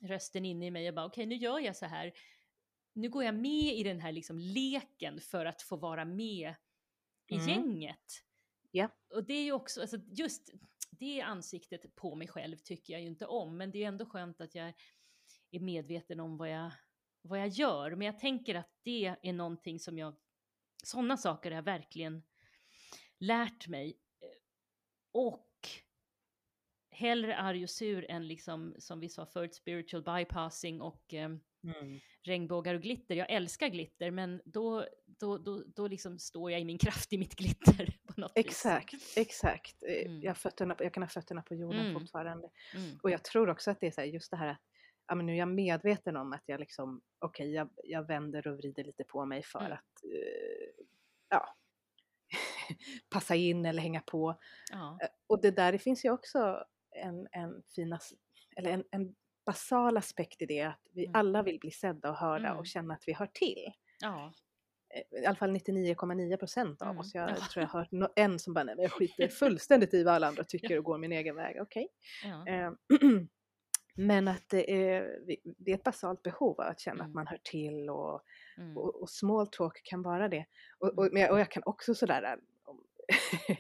rösten 0.01 0.45
inne 0.45 0.65
i 0.65 0.71
mig 0.71 0.89
och 0.89 0.95
bara, 0.95 1.05
okej, 1.05 1.21
okay, 1.21 1.25
nu 1.25 1.35
gör 1.35 1.59
jag 1.59 1.75
så 1.75 1.85
här, 1.85 2.13
nu 2.93 3.09
går 3.09 3.23
jag 3.23 3.35
med 3.35 3.73
i 3.73 3.83
den 3.83 3.99
här 3.99 4.11
liksom 4.11 4.39
leken 4.39 5.21
för 5.21 5.45
att 5.45 5.61
få 5.61 5.75
vara 5.75 6.05
med 6.05 6.55
i 7.27 7.35
Mm. 7.35 7.47
gänget. 7.47 8.23
Ja. 8.71 8.89
Och 9.13 9.23
det 9.23 9.33
är 9.33 9.43
ju 9.43 9.51
också, 9.51 9.81
alltså 9.81 9.97
just 9.97 10.49
det 10.91 11.21
ansiktet 11.21 11.95
på 11.95 12.15
mig 12.15 12.27
själv 12.27 12.57
tycker 12.57 12.93
jag 12.93 13.01
ju 13.01 13.07
inte 13.07 13.25
om, 13.25 13.57
men 13.57 13.71
det 13.71 13.83
är 13.83 13.87
ändå 13.87 14.05
skönt 14.05 14.41
att 14.41 14.55
jag 14.55 14.73
är 15.51 15.59
medveten 15.59 16.19
om 16.19 16.37
vad 16.37 16.49
jag, 16.49 16.71
vad 17.21 17.39
jag 17.39 17.47
gör. 17.47 17.95
Men 17.95 18.05
jag 18.05 18.19
tänker 18.19 18.55
att 18.55 18.71
det 18.83 19.15
är 19.21 19.33
någonting 19.33 19.79
som 19.79 19.97
jag, 19.97 20.15
sådana 20.83 21.17
saker 21.17 21.51
har 21.51 21.55
jag 21.55 21.63
verkligen 21.63 22.23
lärt 23.17 23.67
mig. 23.67 23.99
Och 25.11 25.46
hellre 26.97 27.37
arg 27.37 27.63
och 27.63 27.69
sur 27.69 28.05
än 28.11 28.27
liksom, 28.27 28.75
som 28.79 28.99
vi 28.99 29.09
sa 29.09 29.25
förut, 29.25 29.55
spiritual 29.55 30.03
bypassing 30.03 30.81
och 30.81 31.13
eh, 31.13 31.29
Mm. 31.63 31.99
regnbågar 32.23 32.73
och 32.75 32.81
glitter. 32.81 33.15
Jag 33.15 33.31
älskar 33.31 33.67
glitter, 33.67 34.11
men 34.11 34.41
då, 34.45 34.85
då, 35.05 35.37
då, 35.37 35.63
då 35.75 35.87
liksom 35.87 36.19
står 36.19 36.51
jag 36.51 36.61
i 36.61 36.65
min 36.65 36.77
kraft 36.77 37.13
i 37.13 37.17
mitt 37.17 37.35
glitter 37.35 37.97
på 38.07 38.21
något 38.21 38.31
vis. 38.35 38.45
Exakt, 38.45 38.93
exakt. 39.17 39.83
Eh, 39.83 40.05
Mm. 40.05 40.21
Jag, 40.21 40.37
fötterna, 40.37 40.75
jag 40.79 40.93
kan 40.93 41.03
ha 41.03 41.07
fötterna 41.07 41.41
på 41.41 41.55
jorden 41.55 41.79
Mm. 41.85 41.93
fortfarande. 41.99 42.49
Mm. 42.75 42.99
Och 43.03 43.11
jag 43.11 43.23
tror 43.23 43.49
också 43.49 43.71
att 43.71 43.79
det 43.79 43.87
är 43.87 43.91
så 43.91 44.01
här, 44.01 44.07
just 44.07 44.31
det 44.31 44.37
här 44.37 44.47
att 44.47 44.61
ja, 45.07 45.15
men 45.15 45.25
nu 45.25 45.33
är 45.33 45.37
jag 45.37 45.47
medveten 45.49 46.17
om 46.17 46.33
att 46.33 46.43
jag 46.45 46.59
liksom, 46.59 47.01
okej, 47.19 47.51
jag, 47.53 47.69
jag 47.83 48.07
vänder 48.07 48.47
och 48.47 48.57
vrider 48.57 48.83
lite 48.83 49.03
på 49.03 49.25
mig 49.25 49.43
för 49.43 49.59
Mm. 49.59 49.71
att 49.73 50.03
eh, 50.03 50.85
ja, 51.29 51.55
passa 53.09 53.35
in 53.35 53.65
eller 53.65 53.81
hänga 53.81 54.01
på. 54.01 54.39
Ja. 54.71 54.97
Eh, 55.01 55.07
Och 55.27 55.41
det 55.41 55.51
där, 55.51 55.71
det 55.71 55.79
finns 55.79 56.05
ju 56.05 56.11
också 56.11 56.63
en, 56.97 57.27
en 57.31 57.63
fin, 57.75 57.93
as- 57.93 58.13
eller 58.55 58.71
en, 58.71 58.83
en 58.91 59.15
basal 59.45 59.97
aspekt 59.97 60.41
i 60.41 60.45
det, 60.45 60.61
att 60.61 60.81
vi 60.93 61.05
Mm. 61.05 61.15
alla 61.19 61.43
vill 61.43 61.59
bli 61.59 61.71
sedda 61.71 62.09
och 62.09 62.15
hörda 62.17 62.47
Mm. 62.47 62.57
och 62.59 62.67
känna 62.67 62.93
att 62.93 63.03
vi 63.07 63.13
hör 63.13 63.27
till. 63.33 63.71
ja. 64.01 64.33
Eh, 64.89 65.21
I 65.21 65.25
alla 65.25 65.35
fall 65.35 65.51
99,9 65.51 66.37
procent 66.37 66.81
av 66.81 66.87
Mm. 66.87 66.99
oss. 66.99 67.15
Jag 67.15 67.29
Ja. 67.29 67.35
tror 67.35 67.61
jag 67.63 67.69
har 67.69 67.79
hört 67.79 67.91
no- 67.91 68.11
en 68.15 68.39
som 68.39 68.53
bara, 68.53 68.63
nej 68.63 68.75
men 68.75 68.83
jag 68.83 68.91
skiter 68.91 69.27
fullständigt 69.27 69.93
i 69.93 70.03
vad 70.03 70.13
alla 70.13 70.27
andra 70.27 70.43
tycker 70.47 70.77
och 70.77 70.83
går 70.83 70.97
min 70.97 71.11
egen 71.11 71.35
väg. 71.35 71.61
Okej. 71.61 71.87
ja. 72.23 72.47
Eh, 72.47 72.71
Men 73.99 74.27
att 74.27 74.49
det 74.49 74.71
är, 74.93 75.19
det 75.57 75.71
är 75.71 75.75
ett 75.75 75.83
basalt 75.83 76.21
behov 76.23 76.59
att 76.61 76.79
känna 76.79 76.95
Mm. 77.03 77.07
att 77.07 77.13
man 77.15 77.27
hör 77.27 77.39
till 77.43 77.89
och, 77.89 78.21
Mm. 78.57 78.77
och, 78.77 79.01
och 79.01 79.09
small 79.09 79.47
talk 79.47 79.81
kan 79.83 80.01
vara 80.01 80.27
det. 80.29 80.45
Och, 80.79 80.97
och, 80.97 81.05
Mm. 81.05 81.21
jag, 81.21 81.31
och 81.31 81.39
jag 81.39 81.51
kan 81.51 81.63
också 81.65 81.95
sådär 81.95 82.37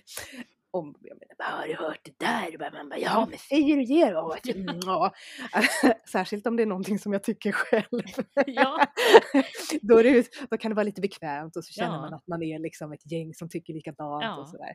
jag 0.85 1.17
menar, 1.19 1.35
"Bara, 1.37 1.47
har 1.61 1.67
du 1.67 1.75
hört 1.75 1.99
det 2.03 2.19
där? 2.25 2.57
Bara, 2.57 2.71
Man 2.71 2.89
bara, 2.89 2.99
ja 2.99 3.27
men 3.29 3.39
säger 3.39 3.75
du 3.77 3.83
det 3.85 4.09
då? 4.11 4.35
Mm, 4.53 4.79
ja. 4.85 5.13
Särskilt 6.11 6.47
om 6.47 6.55
det 6.55 6.63
är 6.63 6.67
någonting 6.67 6.99
som 6.99 7.13
jag 7.13 7.23
tycker 7.23 7.51
själv. 7.51 8.03
Ja. 8.45 8.85
då, 9.81 10.01
det, 10.01 10.27
då 10.49 10.57
kan 10.57 10.71
det 10.71 10.75
vara 10.75 10.83
lite 10.83 11.01
bekvämt 11.01 11.55
och 11.55 11.65
så 11.65 11.73
känner 11.73 11.95
Ja. 11.95 12.01
man 12.01 12.13
att 12.13 12.27
man 12.27 12.43
är 12.43 12.59
liksom 12.59 12.91
ett 12.93 13.11
gäng 13.11 13.33
som 13.33 13.49
tycker 13.49 13.73
likadant 13.73 14.23
Ja. 14.23 14.35
och 14.37 14.49
sådär. 14.49 14.73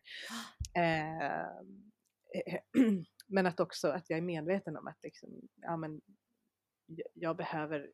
Eh, 0.77 1.47
men 3.29 3.47
att 3.47 3.61
också 3.61 3.89
att 3.89 4.11
jag 4.11 4.17
är 4.17 4.23
medveten 4.23 4.77
om 4.77 4.87
att 4.87 4.99
liksom, 5.03 5.29
ja, 5.63 5.77
men, 5.77 6.01
jag, 6.87 7.07
jag 7.15 7.37
behöver, 7.37 7.87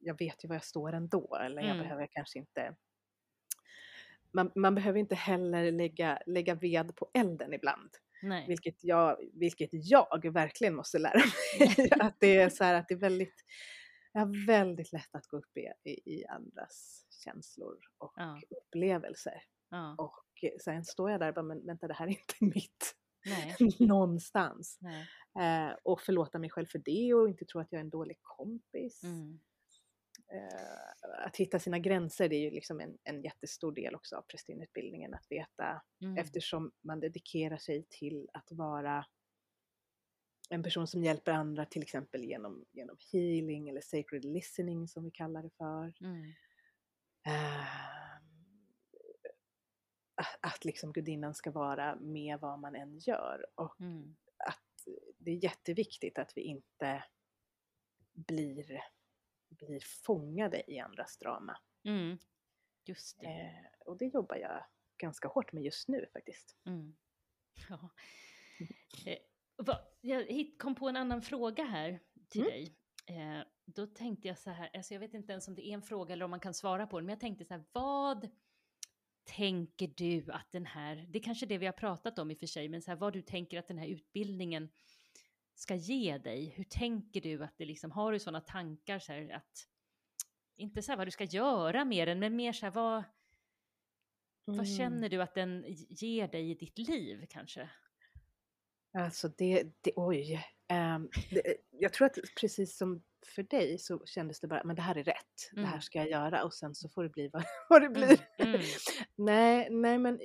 jag 0.00 0.18
vet 0.18 0.44
ju 0.44 0.48
var 0.48 0.54
jag 0.56 0.64
står 0.64 0.92
ändå 0.92 1.36
eller 1.40 1.62
jag 1.62 1.70
Mm. 1.70 1.82
behöver 1.82 2.06
kanske 2.10 2.38
inte 2.38 2.74
man, 4.34 4.52
man 4.54 4.74
behöver 4.74 4.98
inte 4.98 5.14
heller 5.14 5.72
lägga, 5.72 6.18
lägga 6.26 6.54
ved 6.54 6.96
på 6.96 7.10
elden 7.14 7.52
ibland. 7.54 7.90
Nej. 8.22 8.44
Vilket 8.48 8.84
jag, 8.84 9.16
vilket 9.32 9.70
jag 9.72 10.32
verkligen 10.32 10.74
måste 10.74 10.98
lära 10.98 11.18
mig. 11.58 11.90
att 12.00 12.16
det 12.20 12.36
är 12.36 12.48
så 12.48 12.64
här 12.64 12.74
att 12.74 12.88
det 12.88 12.94
är 12.94 12.98
väldigt, 12.98 13.34
jag 14.12 14.20
har 14.20 14.46
väldigt 14.46 14.92
lätt 14.92 15.14
att 15.14 15.26
gå 15.26 15.36
upp 15.36 15.56
i, 15.56 15.90
i, 16.10 16.26
andras 16.26 17.06
känslor 17.24 17.78
och 17.98 18.12
Ja. 18.16 18.40
upplevelser. 18.50 19.42
Ja. 19.70 19.94
Och 19.98 20.24
sen 20.64 20.84
står 20.84 21.10
jag 21.10 21.20
där 21.20 21.28
och 21.28 21.34
bara, 21.34 21.42
men 21.42 21.66
vänta 21.66 21.88
det 21.88 21.94
här 21.94 22.06
är 22.06 22.10
inte 22.10 22.34
mitt 22.40 22.94
Nej. 23.26 23.56
någonstans. 23.78 24.78
Nej. 24.80 25.06
Eh, 25.68 25.74
och 25.82 26.00
förlåta 26.00 26.38
mig 26.38 26.50
själv 26.50 26.66
för 26.66 26.82
det 26.84 27.14
och 27.14 27.28
inte 27.28 27.44
tro 27.44 27.60
att 27.60 27.72
jag 27.72 27.78
är 27.78 27.84
en 27.84 27.90
dålig 27.90 28.18
kompis. 28.22 29.02
Mm. 29.04 29.40
Eh, 30.34 31.26
att 31.26 31.36
hitta 31.36 31.58
sina 31.58 31.78
gränser 31.78 32.28
det 32.28 32.36
är 32.36 32.40
ju 32.40 32.50
liksom 32.50 32.80
en, 32.80 32.98
en 33.04 33.22
jättestor 33.22 33.72
del 33.72 33.94
också 33.94 34.16
av 34.16 34.22
prästinneutbildningen. 34.22 35.14
Att 35.14 35.26
veta 35.30 35.82
Mm. 36.02 36.16
eftersom 36.18 36.72
man 36.82 37.00
dedikerar 37.00 37.56
sig 37.56 37.86
till 37.90 38.28
att 38.32 38.52
vara 38.52 39.06
en 40.50 40.62
person 40.62 40.86
som 40.86 41.04
hjälper 41.04 41.32
andra 41.32 41.64
till 41.66 41.82
exempel 41.82 42.24
genom, 42.24 42.64
genom 42.72 42.96
healing 43.12 43.68
eller 43.68 43.80
sacred 43.80 44.24
listening 44.24 44.88
som 44.88 45.04
vi 45.04 45.10
kallar 45.10 45.42
det 45.42 45.50
för. 45.58 45.94
Mm. 46.00 46.24
Eh, 47.26 47.66
att, 50.14 50.38
att 50.54 50.64
liksom 50.64 50.92
gudinnan 50.92 51.34
ska 51.34 51.50
vara 51.50 51.96
med 51.96 52.40
vad 52.40 52.58
man 52.58 52.74
än 52.74 52.98
gör. 52.98 53.46
Och 53.54 53.80
Mm. 53.80 54.16
att 54.48 54.94
det 55.18 55.30
är 55.30 55.44
jätteviktigt 55.44 56.18
att 56.18 56.32
vi 56.36 56.40
inte 56.40 57.04
blir, 58.12 58.80
blir 59.58 59.80
fångade 60.04 60.72
i 60.72 60.78
andras 60.78 61.18
drama. 61.18 61.56
Mm. 61.84 62.18
Just 62.84 63.20
det. 63.20 63.26
Eh, 63.26 63.86
och 63.86 63.98
det 63.98 64.06
jobbar 64.06 64.36
jag 64.36 64.64
ganska 64.96 65.28
hårt 65.28 65.52
med 65.52 65.62
just 65.62 65.88
nu 65.88 66.06
faktiskt. 66.12 66.56
Mm. 66.66 66.96
Ja. 67.68 67.90
Eh, 69.06 69.18
va, 69.56 69.78
jag 70.00 70.26
kom 70.58 70.74
på 70.74 70.88
en 70.88 70.96
annan 70.96 71.22
fråga 71.22 71.64
här 71.64 72.00
till 72.28 72.40
Mm. 72.40 72.52
dig. 72.52 72.76
Eh, 73.06 73.44
då 73.64 73.86
tänkte 73.86 74.28
jag 74.28 74.38
så 74.38 74.50
här, 74.50 74.70
alltså 74.76 74.94
jag 74.94 75.00
vet 75.00 75.14
inte 75.14 75.32
ens 75.32 75.48
om 75.48 75.54
det 75.54 75.66
är 75.68 75.74
en 75.74 75.82
fråga 75.82 76.12
eller 76.12 76.24
om 76.24 76.30
man 76.30 76.40
kan 76.40 76.54
svara 76.54 76.86
på 76.86 76.98
den, 76.98 77.06
men 77.06 77.12
jag 77.12 77.20
tänkte 77.20 77.44
så 77.44 77.54
här, 77.54 77.64
vad 77.72 78.28
tänker 79.24 79.86
du 79.96 80.32
att 80.32 80.52
den 80.52 80.66
här, 80.66 81.06
det 81.08 81.18
är 81.18 81.22
kanske 81.22 81.46
det 81.46 81.58
vi 81.58 81.66
har 81.66 81.72
pratat 81.72 82.18
om 82.18 82.30
i 82.30 82.34
och 82.34 82.38
för 82.38 82.46
sig, 82.46 82.68
men 82.68 82.82
så 82.82 82.90
här, 82.90 82.98
vad 82.98 83.12
du 83.12 83.22
tänker 83.22 83.58
att 83.58 83.68
den 83.68 83.78
här 83.78 83.86
utbildningen 83.86 84.68
ska 85.54 85.74
ge 85.74 86.18
dig? 86.18 86.48
Hur 86.56 86.64
tänker 86.64 87.20
du 87.20 87.44
att 87.44 87.58
det 87.58 87.64
liksom, 87.64 87.90
har 87.90 88.12
du 88.12 88.18
sådana 88.18 88.40
tankar 88.40 88.98
så 88.98 89.12
här 89.12 89.30
att, 89.34 89.66
inte 90.56 90.82
så 90.82 90.92
här 90.92 90.96
vad 90.96 91.06
du 91.06 91.10
ska 91.10 91.24
göra 91.24 91.84
med 91.84 92.08
den, 92.08 92.18
men 92.18 92.36
mer 92.36 92.52
så 92.52 92.66
här 92.66 92.70
vad, 92.72 93.04
vad 94.44 94.54
Mm. 94.56 94.66
känner 94.76 95.08
du 95.08 95.22
att 95.22 95.34
den 95.34 95.64
ger 95.88 96.28
dig 96.28 96.50
i 96.50 96.54
ditt 96.54 96.78
liv 96.78 97.26
kanske? 97.30 97.70
Alltså 98.98 99.28
det, 99.28 99.62
det 99.80 99.92
oj. 99.96 100.44
Ehm, 100.68 101.08
det, 101.30 101.56
jag 101.70 101.92
tror 101.92 102.06
att 102.06 102.18
precis 102.40 102.76
som 102.76 103.02
för 103.26 103.42
dig 103.42 103.78
så 103.78 104.06
kändes 104.06 104.40
det 104.40 104.46
bara, 104.48 104.64
men 104.64 104.76
det 104.76 104.82
här 104.82 104.94
är 104.94 105.04
rätt. 105.04 105.50
Det 105.52 105.60
här 105.60 105.68
Mm. 105.68 105.80
ska 105.80 105.98
jag 105.98 106.10
göra 106.10 106.44
och 106.44 106.54
sen 106.54 106.74
så 106.74 106.88
får 106.88 107.02
det 107.02 107.08
bli 107.08 107.28
vad, 107.28 107.44
vad 107.68 107.82
det 107.82 107.88
blir. 107.88 108.18
Mm. 108.38 108.60
nej, 109.16 109.68
nej 109.70 109.98
men 109.98 110.20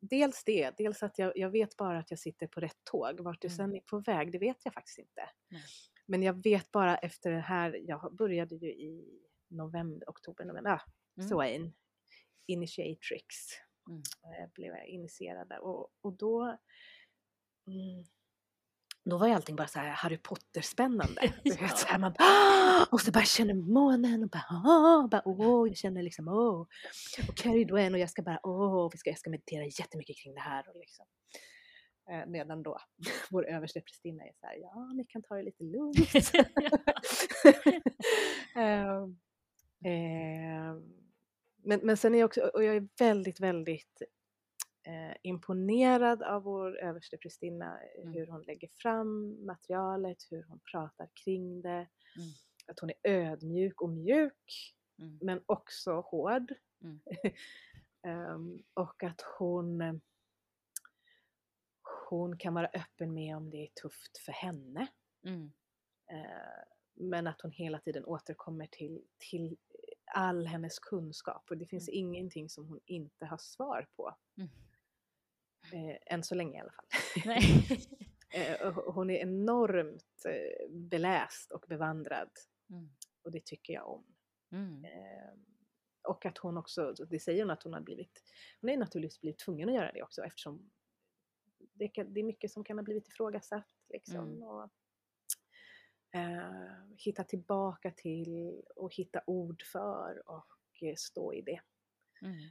dels 0.00 0.44
det, 0.44 0.76
dels 0.76 1.02
att 1.02 1.18
jag, 1.18 1.32
jag 1.36 1.50
vet 1.50 1.76
bara 1.76 1.98
att 1.98 2.10
jag 2.10 2.18
sitter 2.20 2.46
på 2.46 2.60
rätt 2.60 2.84
tåg. 2.84 3.20
Vart 3.20 3.40
det 3.42 3.48
Mm. 3.48 3.56
sen 3.56 3.76
är 3.76 3.80
på 3.80 3.98
väg, 4.00 4.32
det 4.32 4.38
vet 4.38 4.64
jag 4.64 4.74
faktiskt 4.74 4.98
inte. 4.98 5.30
Nej. 5.48 5.62
Men 6.06 6.22
jag 6.22 6.42
vet 6.42 6.70
bara 6.70 6.96
efter 6.98 7.30
det 7.30 7.40
här, 7.40 7.80
jag 7.82 8.16
började 8.16 8.54
ju 8.56 8.68
i 8.72 9.20
november, 9.48 10.08
oktober, 10.08 10.44
november, 10.44 10.70
ah, 10.70 10.80
Mm. 11.18 11.28
så 11.28 11.42
in, 11.44 11.72
Initiatrix 12.46 13.36
Mm. 13.88 14.02
eh, 14.24 14.50
blev 14.54 14.74
jag 14.74 14.86
initierad 14.86 15.48
där 15.48 15.60
och, 15.60 15.88
och 16.00 16.12
då 16.16 16.42
mm, 17.66 18.04
då 19.10 19.18
var 19.18 19.26
ju 19.26 19.32
allting 19.32 19.56
bara 19.56 19.68
så 19.68 19.78
här 19.78 19.88
Harry 19.88 20.18
Potter-spännande. 20.18 21.32
Ja. 21.42 21.68
så 21.68 21.86
här, 21.86 21.98
man 21.98 22.12
bara, 22.18 22.84
och 22.90 23.00
så 23.00 23.10
bara 23.10 23.24
känner 23.24 23.54
månen 23.54 24.22
och 24.22 24.28
bara, 24.30 24.44
"Ah!" 24.50 25.08
bara 25.08 25.22
åh, 25.24 25.68
jag 25.68 25.76
känner 25.76 26.02
liksom 26.02 26.28
åh. 26.28 26.66
Och 27.28 27.36
Carrie 27.36 27.64
Dwen 27.64 27.94
och 27.94 28.00
jag 28.00 28.10
ska 28.10 28.22
bara 28.22 28.40
åh, 28.42 28.88
vi 28.92 28.98
ska, 28.98 29.10
jag 29.10 29.18
ska 29.18 29.30
meditera 29.30 29.64
jättemycket 29.64 30.16
kring 30.16 30.34
det 30.34 30.40
här. 30.40 30.68
Och 30.68 30.76
liksom. 30.76 31.06
eh, 32.10 32.26
medan 32.26 32.62
då 32.62 32.78
vår 33.30 33.46
överste 33.48 33.80
prästinna 33.80 34.24
är 34.24 34.32
så 34.40 34.46
här, 34.46 34.56
ja 34.56 34.92
ni 34.94 35.04
kan 35.04 35.22
ta 35.22 35.34
det 35.34 35.42
lite 35.42 35.64
lugnt. 35.64 35.98
Ehm, 38.56 39.18
ehm, 39.84 40.82
men, 41.64 41.80
men 41.82 41.96
sen 41.96 42.14
är 42.14 42.18
jag 42.18 42.26
också, 42.26 42.40
och 42.40 42.64
jag 42.64 42.76
är 42.76 42.88
väldigt, 42.98 43.40
väldigt 43.40 44.02
eh, 44.88 45.16
imponerad 45.22 46.22
av 46.22 46.42
vår 46.42 46.78
översteprästinna, 46.78 47.80
eh, 47.82 48.02
Mm. 48.02 48.14
hur 48.14 48.26
hon 48.26 48.42
lägger 48.42 48.68
fram 48.68 49.36
materialet, 49.46 50.18
hur 50.30 50.42
hon 50.48 50.60
pratar 50.72 51.08
kring 51.24 51.62
det, 51.62 51.68
Mm. 52.16 52.30
att 52.66 52.80
hon 52.80 52.90
är 52.90 52.96
ödmjuk 53.10 53.80
och 53.82 53.90
mjuk, 53.90 54.74
Mm. 54.98 55.18
men 55.22 55.40
också 55.46 56.00
hård. 56.00 56.52
Mm. 56.82 57.00
Ehm, 58.02 58.62
och 58.74 59.02
att 59.02 59.20
hon, 59.38 60.00
hon 62.10 62.38
kan 62.38 62.54
vara 62.54 62.66
öppen 62.66 63.14
med 63.14 63.36
om 63.36 63.50
det 63.50 63.56
är 63.56 63.68
tufft 63.82 64.18
för 64.18 64.32
henne. 64.32 64.86
Mm. 65.24 65.52
Eh, 66.10 66.64
men 66.94 67.26
att 67.26 67.40
hon 67.40 67.50
hela 67.50 67.78
tiden 67.80 68.04
återkommer 68.04 68.66
till, 68.66 69.02
till 69.30 69.56
all 70.14 70.46
hennes 70.46 70.78
kunskap 70.78 71.50
och 71.50 71.56
det 71.58 71.66
finns 71.66 71.88
ingenting 71.88 72.48
som 72.48 72.68
hon 72.68 72.80
inte 72.86 73.26
har 73.26 73.38
svar 73.38 73.86
på. 73.96 74.14
Mm. 74.36 74.48
Eh, 75.72 75.96
än 76.14 76.22
så 76.22 76.34
länge 76.34 76.58
i 76.58 76.60
alla 76.60 76.72
fall. 76.72 76.86
Eh, 78.30 78.72
hon 78.86 79.10
är 79.10 79.18
enormt 79.18 80.24
eh, 80.28 80.70
beläst 80.70 81.52
och 81.52 81.64
bevandrad 81.68 82.30
Mm. 82.70 82.88
och 83.22 83.30
det 83.32 83.44
tycker 83.44 83.72
jag 83.72 83.88
om. 83.88 84.04
Mm. 84.52 84.84
Eh, 84.84 85.32
och 86.02 86.26
att 86.26 86.38
hon 86.38 86.56
också, 86.56 86.92
det 86.92 87.18
säger 87.20 87.42
hon 87.42 87.50
att 87.50 87.62
hon 87.62 87.72
har 87.72 87.80
blivit, 87.80 88.22
hon 88.60 88.70
är 88.70 88.76
naturligtvis 88.76 89.20
blivit 89.20 89.38
tvungen 89.38 89.68
att 89.68 89.74
göra 89.74 89.92
det 89.92 90.02
också 90.02 90.22
eftersom 90.24 90.70
det, 91.58 91.88
kan, 91.88 92.14
det 92.14 92.20
är 92.20 92.24
mycket 92.24 92.50
som 92.50 92.64
kan 92.64 92.78
ha 92.78 92.82
blivit 92.82 93.08
ifrågasatt. 93.08 93.68
Liksom, 93.88 94.16
Mm. 94.28 94.42
och, 94.42 94.70
eh, 96.14 96.84
hitta 96.96 97.24
tillbaka 97.24 97.90
till 97.96 98.62
och 98.76 98.94
hitta 98.94 99.22
ord 99.26 99.62
för 99.62 100.22
och 100.30 100.46
stå 100.96 101.34
i 101.34 101.42
det. 101.42 101.60
Mm. 102.22 102.50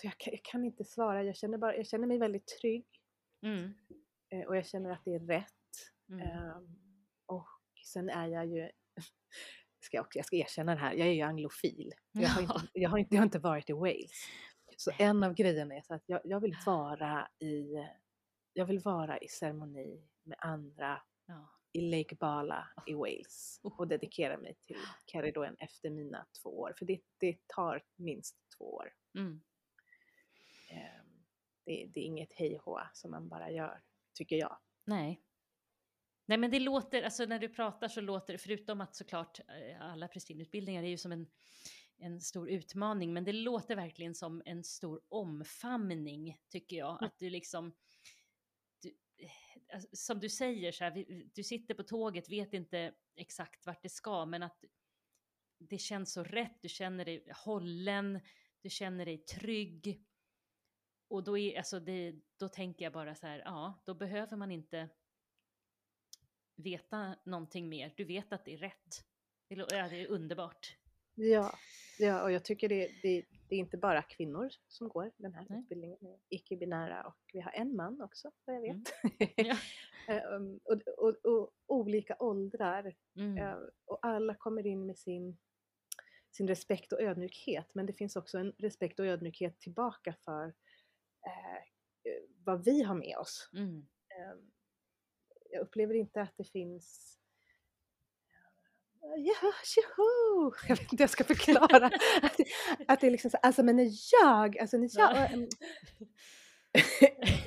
Så 0.00 0.06
jag, 0.06 0.18
kan- 0.18 0.32
jag 0.32 0.42
kan 0.44 0.64
inte 0.64 0.84
svara, 0.84 1.24
jag 1.24 1.36
känner, 1.36 1.58
bara, 1.58 1.76
jag 1.76 1.86
känner 1.86 2.06
mig 2.06 2.18
väldigt 2.18 2.46
trygg 2.60 2.86
Mm. 3.42 3.74
eh, 4.30 4.46
och 4.46 4.56
jag 4.56 4.66
känner 4.66 4.90
att 4.90 5.04
det 5.04 5.14
är 5.14 5.20
rätt. 5.20 5.52
Mm. 6.08 6.20
Ehm, 6.28 6.76
och 7.26 7.48
sen 7.84 8.08
är 8.10 8.26
jag 8.28 8.46
ju, 8.46 8.70
ska 9.80 9.96
jag, 9.96 10.04
också, 10.06 10.18
jag 10.18 10.26
ska 10.26 10.36
erkänna 10.36 10.74
det 10.74 10.80
här, 10.80 10.92
jag 10.94 11.08
är 11.08 11.12
ju 11.12 11.22
anglofil. 11.22 11.92
Jag 12.12 12.28
har, 12.28 12.40
inte, 12.42 12.54
jag, 12.72 12.90
har 12.90 12.98
inte, 12.98 13.14
jag 13.14 13.20
har 13.20 13.26
inte 13.26 13.38
varit 13.38 13.70
i 13.70 13.72
Wales. 13.72 14.12
Så 14.76 14.90
en 14.98 15.22
av 15.24 15.34
grejerna 15.34 15.74
är 15.74 15.82
så 15.82 15.94
att 15.94 16.02
jag, 16.06 16.20
jag 16.24 16.40
vill 16.40 16.56
vara 16.66 17.28
i 17.38 17.66
jag 18.52 18.66
vill 18.66 18.78
vara 18.80 19.18
i 19.18 19.28
ceremoni 19.28 20.08
med 20.22 20.38
andra 20.40 21.02
Ja. 21.26 21.48
i 21.72 21.80
Lake 21.80 22.14
Bala 22.14 22.68
i 22.86 22.94
Wales 22.94 23.60
Oh. 23.62 23.80
och 23.80 23.88
dedikera 23.88 24.38
mig 24.38 24.54
till 24.66 24.76
Caridon 25.04 25.56
efter 25.58 25.90
mina 25.90 26.26
två 26.42 26.50
år. 26.60 26.74
För 26.78 26.84
det, 26.86 27.00
det 27.20 27.38
tar 27.46 27.82
minst 27.96 28.36
två 28.58 28.74
år. 28.74 28.92
Mm. 29.18 29.40
Ehm, 30.68 31.24
Det, 31.64 31.86
det 31.86 32.00
är 32.00 32.04
inget 32.04 32.32
hej 32.32 32.60
som 32.92 33.10
man 33.10 33.28
bara 33.28 33.50
gör, 33.50 33.82
tycker 34.14 34.36
jag. 34.36 34.58
Nej. 34.84 35.22
Nej 36.26 36.38
men 36.38 36.50
det 36.50 36.60
låter, 36.60 37.02
alltså 37.02 37.24
när 37.24 37.38
du 37.38 37.48
pratar 37.48 37.88
så 37.88 38.00
låter 38.00 38.32
det, 38.32 38.38
förutom 38.38 38.80
att 38.80 38.94
såklart 38.96 39.40
eh, 39.40 39.80
alla 39.80 40.08
prästinneutbildningar 40.08 40.82
är 40.82 40.88
ju 40.88 40.96
som 40.98 41.12
en, 41.12 41.26
en 41.98 42.20
stor 42.20 42.50
utmaning, 42.50 43.12
men 43.12 43.24
det 43.24 43.32
låter 43.32 43.76
verkligen 43.76 44.14
som 44.14 44.42
en 44.44 44.64
stor 44.64 45.00
omfamning 45.08 46.38
tycker 46.48 46.76
jag. 46.76 46.90
Mm. 46.90 47.04
Att 47.06 47.18
du 47.18 47.30
liksom, 47.30 47.74
du, 48.82 48.88
eh, 48.88 49.74
alltså, 49.74 49.88
som 49.92 50.20
du 50.20 50.28
säger 50.28 50.72
så 50.72 50.84
här, 50.84 51.04
du 51.34 51.44
sitter 51.44 51.74
på 51.74 51.82
tåget, 51.82 52.28
vet 52.28 52.54
inte 52.54 52.94
exakt 53.16 53.66
vart 53.66 53.82
det 53.82 53.88
ska, 53.88 54.26
men 54.26 54.42
att 54.42 54.64
det 55.58 55.78
känns 55.78 56.12
så 56.12 56.24
rätt, 56.24 56.58
du 56.62 56.68
känner 56.68 57.04
dig 57.04 57.32
hållen, 57.44 58.20
du 58.62 58.70
känner 58.70 59.06
dig 59.06 59.18
trygg. 59.18 60.04
Och 61.08 61.24
då, 61.24 61.38
är, 61.38 61.58
alltså 61.58 61.80
det, 61.80 62.14
då 62.36 62.48
tänker 62.48 62.84
jag 62.84 62.92
bara 62.92 63.14
så 63.14 63.26
här, 63.26 63.42
ja, 63.44 63.82
då 63.84 63.94
behöver 63.94 64.36
man 64.36 64.50
inte 64.50 64.88
veta 66.56 67.16
någonting 67.24 67.68
mer. 67.68 67.94
Du 67.96 68.04
vet 68.04 68.32
att 68.32 68.44
det 68.44 68.54
är 68.54 68.58
rätt. 68.58 69.04
Det, 69.48 69.54
ja, 69.54 69.88
det 69.88 70.02
är 70.02 70.06
underbart. 70.06 70.76
Ja, 71.14 71.52
ja 71.98 72.22
och 72.22 72.32
jag 72.32 72.44
tycker 72.44 72.68
det, 72.68 72.88
det, 73.02 73.24
det 73.48 73.54
är 73.54 73.58
inte 73.58 73.76
bara 73.76 74.02
kvinnor 74.02 74.50
som 74.68 74.88
går 74.88 75.12
den 75.16 75.34
här 75.34 75.46
Nej. 75.48 75.60
utbildningen. 75.60 75.98
Icke-binära 76.28 77.06
och 77.06 77.16
vi 77.32 77.40
har 77.40 77.52
en 77.52 77.76
man 77.76 78.02
också 78.02 78.30
vad 78.44 78.56
jag 78.56 78.64
Mm. 78.64 78.84
vet. 79.18 79.30
Ja. 79.36 79.56
Ehm, 80.08 80.60
och, 80.64 80.80
och, 80.98 81.24
och 81.24 81.50
olika 81.66 82.16
åldrar 82.18 82.94
Mm. 83.16 83.38
Eh, 83.38 83.56
och 83.84 83.98
alla 84.02 84.34
kommer 84.34 84.66
in 84.66 84.86
med 84.86 84.98
sin, 84.98 85.38
sin 86.30 86.48
respekt 86.48 86.92
och 86.92 87.00
ödmjukhet 87.00 87.74
men 87.74 87.86
det 87.86 87.92
finns 87.92 88.16
också 88.16 88.38
en 88.38 88.52
respekt 88.58 89.00
och 89.00 89.06
ödmjukhet 89.06 89.60
tillbaka 89.60 90.14
för 90.24 90.54
eh, 91.26 91.56
eh, 92.12 92.22
vad 92.44 92.64
vi 92.64 92.82
har 92.82 92.94
med 92.94 93.16
oss. 93.18 93.50
Mm. 93.52 93.86
Eh, 94.08 94.36
jag 95.50 95.62
upplever 95.62 95.94
inte 95.94 96.20
att 96.22 96.34
det 96.36 96.44
finns 96.44 97.14
Ja, 99.00 99.52
tjoho! 99.64 100.52
Jag 100.68 100.76
vet 100.76 100.92
inte 100.92 101.02
jag 101.02 101.10
ska 101.10 101.24
förklara. 101.24 101.86
att, 102.22 102.36
det, 102.36 102.44
att 102.88 103.00
det 103.00 103.06
är 103.06 103.10
liksom 103.10 103.30
så, 103.30 103.36
alltså 103.36 103.62
men 103.62 103.76
när 103.76 103.90
jag, 104.22 104.58
alltså 104.58 104.76
när 104.76 104.90
jag, 104.92 105.30
Ja. 105.32 105.46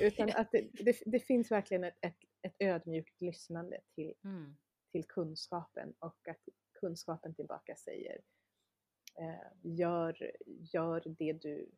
utan 0.00 0.30
att 0.30 0.52
det, 0.52 0.68
det, 0.72 1.02
det 1.06 1.20
finns 1.20 1.50
verkligen 1.50 1.84
ett, 1.84 1.98
ett, 2.00 2.16
ett 2.42 2.56
ödmjukt 2.58 3.20
lyssnande 3.20 3.80
till 3.94 4.14
Mm. 4.24 4.56
till 4.92 5.04
kunskapen 5.04 5.94
och 5.98 6.28
att 6.28 6.40
kunskapen 6.80 7.34
tillbaka 7.34 7.76
säger 7.76 8.20
eh, 9.20 9.52
gör, 9.62 10.32
gör 10.72 11.02
det 11.18 11.32
du, 11.32 11.70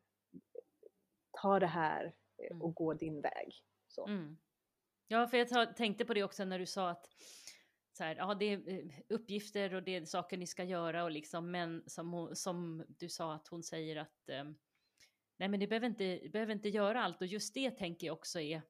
ta 1.41 1.59
det 1.59 1.67
här 1.67 2.05
eh, 2.05 2.11
Mm. 2.51 2.61
och 2.61 2.75
gå 2.75 2.93
din 2.93 3.21
väg. 3.21 3.53
Så. 3.87 4.07
Mm. 4.07 4.37
Ja, 5.07 5.27
för 5.27 5.37
jag 5.37 5.75
tänkte 5.75 6.05
på 6.05 6.13
det 6.13 6.23
också 6.23 6.45
när 6.45 6.59
du 6.59 6.65
sa 6.65 6.89
att 6.89 7.09
så 7.97 8.03
här, 8.03 8.15
ja, 8.15 8.35
det 8.35 8.45
är 8.45 8.69
eh, 8.69 8.85
uppgifter 9.09 9.73
och 9.73 9.83
det 9.83 9.95
är 9.95 10.05
saker 10.05 10.37
ni 10.37 10.47
ska 10.47 10.63
göra 10.63 11.03
och 11.03 11.11
liksom, 11.11 11.51
men 11.51 11.83
som, 11.87 12.13
hon, 12.13 12.35
som 12.35 12.85
du 12.87 13.09
sa 13.09 13.33
att 13.33 13.47
hon 13.47 13.63
säger 13.63 13.95
att 13.95 14.29
eh, 14.29 14.43
nej, 15.37 15.49
men 15.49 15.59
ni 15.59 15.67
behöver 15.67 15.87
inte, 15.87 16.29
behöver 16.29 16.53
inte 16.53 16.69
göra 16.69 17.03
allt 17.03 17.21
och 17.21 17.27
just 17.27 17.53
det 17.53 17.71
tänker 17.71 18.07
jag 18.07 18.13
också 18.13 18.39
är 18.39 18.61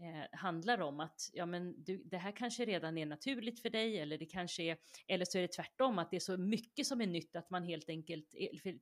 eh, 0.00 0.38
handlar 0.38 0.80
om 0.80 1.00
att 1.00 1.30
ja, 1.32 1.46
men 1.46 1.84
du, 1.84 2.02
det 2.04 2.18
här 2.18 2.32
kanske 2.32 2.64
redan 2.64 2.98
är 2.98 3.06
naturligt 3.06 3.62
för 3.62 3.70
dig 3.70 3.98
eller 3.98 4.18
det 4.18 4.26
kanske 4.26 4.62
är, 4.62 4.78
eller 5.06 5.24
så 5.24 5.38
är 5.38 5.42
det 5.42 5.52
tvärtom 5.52 5.98
att 5.98 6.10
det 6.10 6.16
är 6.16 6.20
så 6.20 6.36
mycket 6.36 6.86
som 6.86 7.00
är 7.00 7.06
nytt 7.06 7.36
att 7.36 7.50
man 7.50 7.64
helt 7.64 7.88
enkelt, 7.88 8.34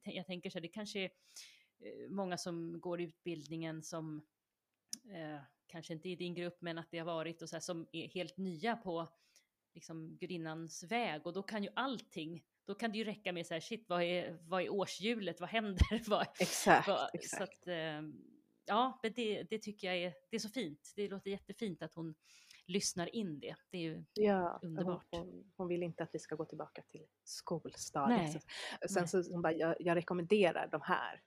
jag 0.02 0.26
tänker 0.26 0.50
så 0.50 0.58
här, 0.58 0.62
det 0.62 0.68
kanske 0.68 1.00
är 1.00 1.10
många 2.08 2.38
som 2.38 2.80
går 2.80 3.00
utbildningen 3.00 3.82
som 3.82 4.22
eh, 5.10 5.40
kanske 5.66 5.92
inte 5.92 6.08
i 6.08 6.16
din 6.16 6.34
grupp, 6.34 6.56
men 6.60 6.78
att 6.78 6.90
det 6.90 6.98
har 6.98 7.06
varit 7.06 7.42
och 7.42 7.48
så 7.48 7.56
här, 7.56 7.60
som 7.60 7.86
är 7.92 8.08
helt 8.08 8.36
nya 8.36 8.76
på 8.76 9.08
liksom 9.74 10.16
gudinnans 10.16 10.82
väg 10.84 11.26
och 11.26 11.32
då 11.32 11.42
kan 11.42 11.62
ju 11.62 11.68
allting, 11.76 12.44
då 12.64 12.74
kan 12.74 12.92
det 12.92 12.98
ju 12.98 13.04
räcka 13.04 13.32
med 13.32 13.46
så 13.46 13.54
här, 13.54 13.60
shit, 13.60 13.84
vad 13.88 14.02
är, 14.02 14.38
vad 14.42 14.62
är 14.62 14.68
årshjulet, 14.72 15.40
vad 15.40 15.48
händer? 15.48 16.02
vad, 16.10 16.26
Exakt, 16.40 16.88
vad, 16.88 16.98
så 16.98 17.08
exakt. 17.12 17.42
att, 17.42 17.68
eh, 17.68 18.02
ja, 18.66 19.00
men 19.02 19.12
det, 19.16 19.42
det 19.42 19.58
tycker 19.58 19.86
jag 19.86 19.96
är, 19.96 20.14
det 20.30 20.36
är 20.36 20.40
så 20.40 20.48
fint. 20.48 20.92
Det 20.96 21.08
låter 21.08 21.30
jättefint 21.30 21.82
att 21.82 21.94
hon 21.94 22.14
lyssnar 22.66 23.14
in 23.14 23.40
det. 23.40 23.56
Det 23.70 23.78
är 23.78 23.82
ju, 23.82 24.04
Ja, 24.12 24.58
underbart. 24.62 25.06
Hon, 25.10 25.52
hon, 25.56 25.68
vill 25.68 25.82
inte 25.82 26.02
att 26.02 26.10
vi 26.12 26.18
ska 26.18 26.34
gå 26.34 26.44
tillbaka 26.44 26.82
till 26.82 27.06
skolstadiet. 27.24 28.18
Nej, 28.20 28.32
Så- 28.32 28.88
Sen 28.88 29.02
nej. 29.02 29.24
så 29.24 29.32
hon 29.32 29.42
bara, 29.42 29.52
jag, 29.52 29.76
jag 29.80 29.96
rekommenderar 29.96 30.68
de 30.68 30.80
här. 30.84 31.22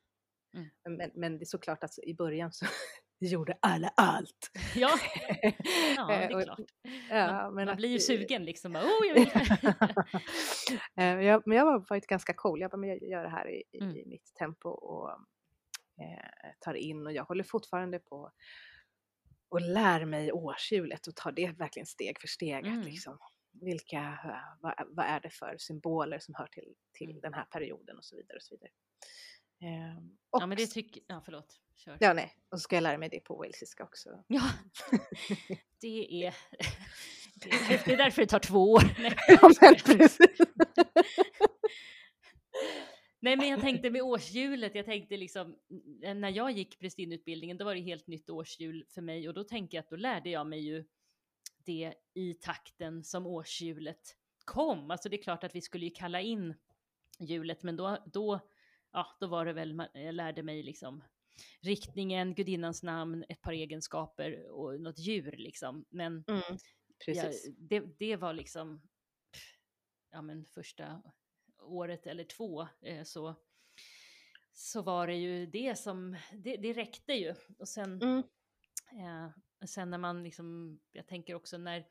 Mm. 0.54 0.98
Men, 0.98 1.12
men 1.16 1.38
det 1.38 1.44
är 1.44 1.46
såklart 1.46 1.84
att 1.84 2.00
i 2.04 2.14
början 2.14 2.52
så 2.54 2.66
gjorde 3.20 3.58
alla 3.62 3.94
allt. 3.98 4.52
ja, 4.76 4.98
ja, 5.96 6.08
det 6.08 6.14
är 6.14 6.44
klart. 6.46 6.60
Ja, 7.10 7.28
man 7.28 7.54
men 7.56 7.66
man 7.66 7.70
att 7.70 7.78
blir 7.78 7.90
ju 7.90 8.00
sugen 8.00 8.46
liksom, 8.46 8.74
bara, 8.74 8.84
oh, 8.84 9.08
jag 9.08 9.14
vill. 9.16 9.30
Eh, 10.98 11.26
jag, 11.28 11.44
men 11.46 11.58
jag 11.58 11.66
har 11.66 11.86
varit 11.90 12.08
ganska 12.08 12.34
cool. 12.34 12.62
Jag 12.62 12.72
bara, 12.72 12.78
men 12.78 12.90
jag 12.90 13.02
gör 13.04 13.24
det 13.24 13.30
här 13.30 13.50
i, 13.50 13.64
i, 13.72 13.80
Mm. 13.82 13.96
i 13.98 14.06
mitt 14.06 14.34
tempo 14.40 14.70
och 14.70 15.10
eh, 16.02 16.52
tar 16.60 16.74
in 16.74 17.06
och 17.08 17.14
jag 17.14 17.24
håller 17.24 17.44
fortfarande 17.44 18.00
på 18.00 18.32
och 19.50 19.62
lär 19.62 20.06
mig 20.06 20.32
årshjulet 20.32 21.08
och 21.08 21.16
tar 21.16 21.32
det 21.32 21.52
verkligen 21.52 21.86
steg 21.86 22.20
för 22.22 22.28
steg. 22.28 22.66
Mm. 22.68 22.80
Att 22.80 22.86
liksom, 22.86 23.18
vilka, 23.62 23.98
eh, 24.00 24.60
vad, 24.62 24.74
vad 24.88 25.06
är 25.06 25.20
det 25.20 25.30
för 25.30 25.56
symboler 25.58 26.20
som 26.20 26.36
hör 26.36 26.48
till, 26.48 26.74
till 26.94 27.10
Mm. 27.10 27.22
den 27.22 27.34
här 27.34 27.46
perioden 27.46 27.98
och 27.98 28.06
så 28.06 28.16
vidare. 28.16 28.36
Och 28.38 28.44
så 28.44 28.56
vidare. 28.56 28.72
Ehm, 29.62 30.16
Ja, 30.32 30.46
men 30.46 30.58
det 30.58 30.68
tycker, 30.68 31.04
ja 31.08 31.22
förlåt, 31.26 31.60
kör. 31.76 31.98
ja, 32.00 32.14
nej. 32.14 32.34
och 32.50 32.60
så 32.60 32.64
ska 32.64 32.76
jag 32.76 32.84
lära 32.84 32.98
mig 32.98 33.10
det 33.10 33.20
på 33.20 33.36
walesiska 33.36 33.84
också. 33.84 34.24
Ja, 34.28 34.52
det 35.82 36.26
är, 36.26 36.36
det 37.86 37.94
är, 37.94 37.98
därför 37.98 38.22
det 38.22 38.28
tar 38.28 38.40
två 38.40 38.72
år. 38.72 38.82
Nej. 39.02 39.16
ja, 39.28 39.52
men 39.62 39.76
precis. 39.76 40.38
Nej, 43.20 43.38
men 43.38 43.48
jag 43.48 43.62
tänkte 43.62 43.90
med 43.90 44.02
årshjulet, 44.02 44.76
jag 44.76 44.86
tänkte 44.86 45.18
liksom, 45.18 45.56
när 46.16 46.30
jag 46.30 46.52
gick 46.52 46.80
prästinneutbildningen, 46.80 47.58
då 47.58 47.66
var 47.66 47.76
det 47.76 47.82
helt 47.82 48.08
nytt 48.08 48.30
årshjul 48.30 48.86
för 48.90 49.02
mig 49.02 49.28
och 49.28 49.34
då 49.34 49.44
tänker 49.44 49.78
jag 49.78 49.84
att 49.84 49.90
då 49.90 49.96
lärde 49.96 50.30
jag 50.30 50.48
mig 50.48 50.60
ju 50.60 50.86
det 51.66 51.94
i 52.14 52.34
takten 52.34 53.04
som 53.04 53.28
årshjulet 53.28 54.16
kom. 54.46 54.92
Alltså 54.92 55.10
det 55.10 55.16
är 55.16 55.24
klart 55.24 55.44
att 55.44 55.56
vi 55.56 55.62
skulle 55.62 55.86
ju 55.86 55.92
kalla 55.92 56.22
in 56.22 56.56
hjulet, 57.20 57.64
men 57.64 57.76
då, 57.76 57.98
då 58.14 58.40
ja, 58.92 59.18
då 59.20 59.28
var 59.28 59.46
det 59.46 59.54
väl, 59.54 59.88
jag 59.94 60.16
lärde 60.16 60.44
mig 60.44 60.64
liksom 60.64 61.04
riktningen, 61.62 62.36
gudinnans 62.36 62.84
namn, 62.84 63.26
ett 63.30 63.42
par 63.42 63.52
egenskaper 63.52 64.50
och 64.50 64.82
något 64.82 65.00
djur 65.00 65.32
liksom. 65.38 65.86
Men 65.90 66.24
Mm, 66.28 66.42
jag, 67.08 67.34
det, 67.58 67.80
det 68.00 68.16
var 68.16 68.34
liksom, 68.34 68.82
ja 70.12 70.22
men 70.22 70.46
första 70.46 71.02
året 71.62 72.08
eller 72.08 72.24
två 72.24 72.68
eh, 72.82 73.04
så, 73.04 73.36
så 74.54 74.82
var 74.82 75.08
det 75.08 75.16
ju 75.16 75.46
det 75.46 75.76
som, 75.80 76.18
det, 76.34 76.58
det 76.58 76.74
räckte 76.74 77.14
ju. 77.14 77.36
Och 77.60 77.68
sen, 77.70 78.02
Mm. 78.02 78.24
eh, 78.92 79.32
sen 79.66 79.90
när 79.90 79.98
man 79.98 80.24
liksom, 80.24 80.80
jag 80.92 81.08
tänker 81.08 81.36
också 81.36 81.58
när, 81.58 81.86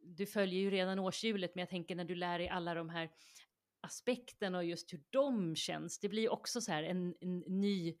du 0.00 0.26
följer 0.26 0.60
ju 0.60 0.70
redan 0.70 0.98
årshjulet, 0.98 1.54
men 1.54 1.62
jag 1.62 1.68
tänker 1.68 1.94
när 1.96 2.04
du 2.04 2.14
lär 2.14 2.38
dig 2.38 2.48
alla 2.48 2.74
de 2.74 2.88
här 2.88 3.10
aspekterna 3.80 4.58
och 4.58 4.64
just 4.64 4.92
hur 4.92 5.02
de 5.10 5.56
känns, 5.56 5.98
det 5.98 6.08
blir 6.08 6.32
också 6.32 6.60
så 6.60 6.72
här 6.72 6.82
en, 6.82 7.14
en 7.20 7.38
ny 7.38 7.96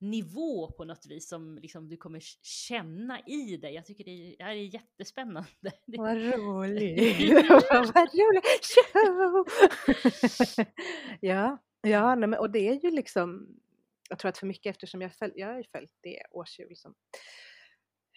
nivå 0.00 0.72
på 0.72 0.84
något 0.84 1.06
vis 1.06 1.28
som 1.28 1.58
liksom 1.58 1.88
du 1.88 1.96
kommer 1.96 2.20
känna 2.42 3.20
i 3.20 3.56
dig. 3.56 3.74
Jag 3.74 3.86
tycker 3.86 4.04
det 4.04 4.10
är, 4.10 4.36
det 4.38 4.44
här 4.44 4.50
är 4.50 4.74
jättespännande. 4.74 5.48
Vad 5.86 6.16
roligt! 6.16 7.30
Vad 7.94 8.08
roligt! 8.14 8.76
Ja, 11.20 11.58
ja 11.80 12.14
nej, 12.14 12.28
men, 12.28 12.38
och 12.38 12.50
det 12.50 12.68
är 12.68 12.84
ju 12.84 12.90
liksom, 12.90 13.48
jag 14.08 14.18
tror 14.18 14.28
att 14.28 14.38
för 14.38 14.46
mycket 14.46 14.70
eftersom 14.70 15.00
jag, 15.00 15.14
föl, 15.14 15.32
jag 15.34 15.46
har 15.46 15.62
följt 15.72 15.94
det 16.00 16.22
årshjul 16.30 16.76
som 16.76 16.94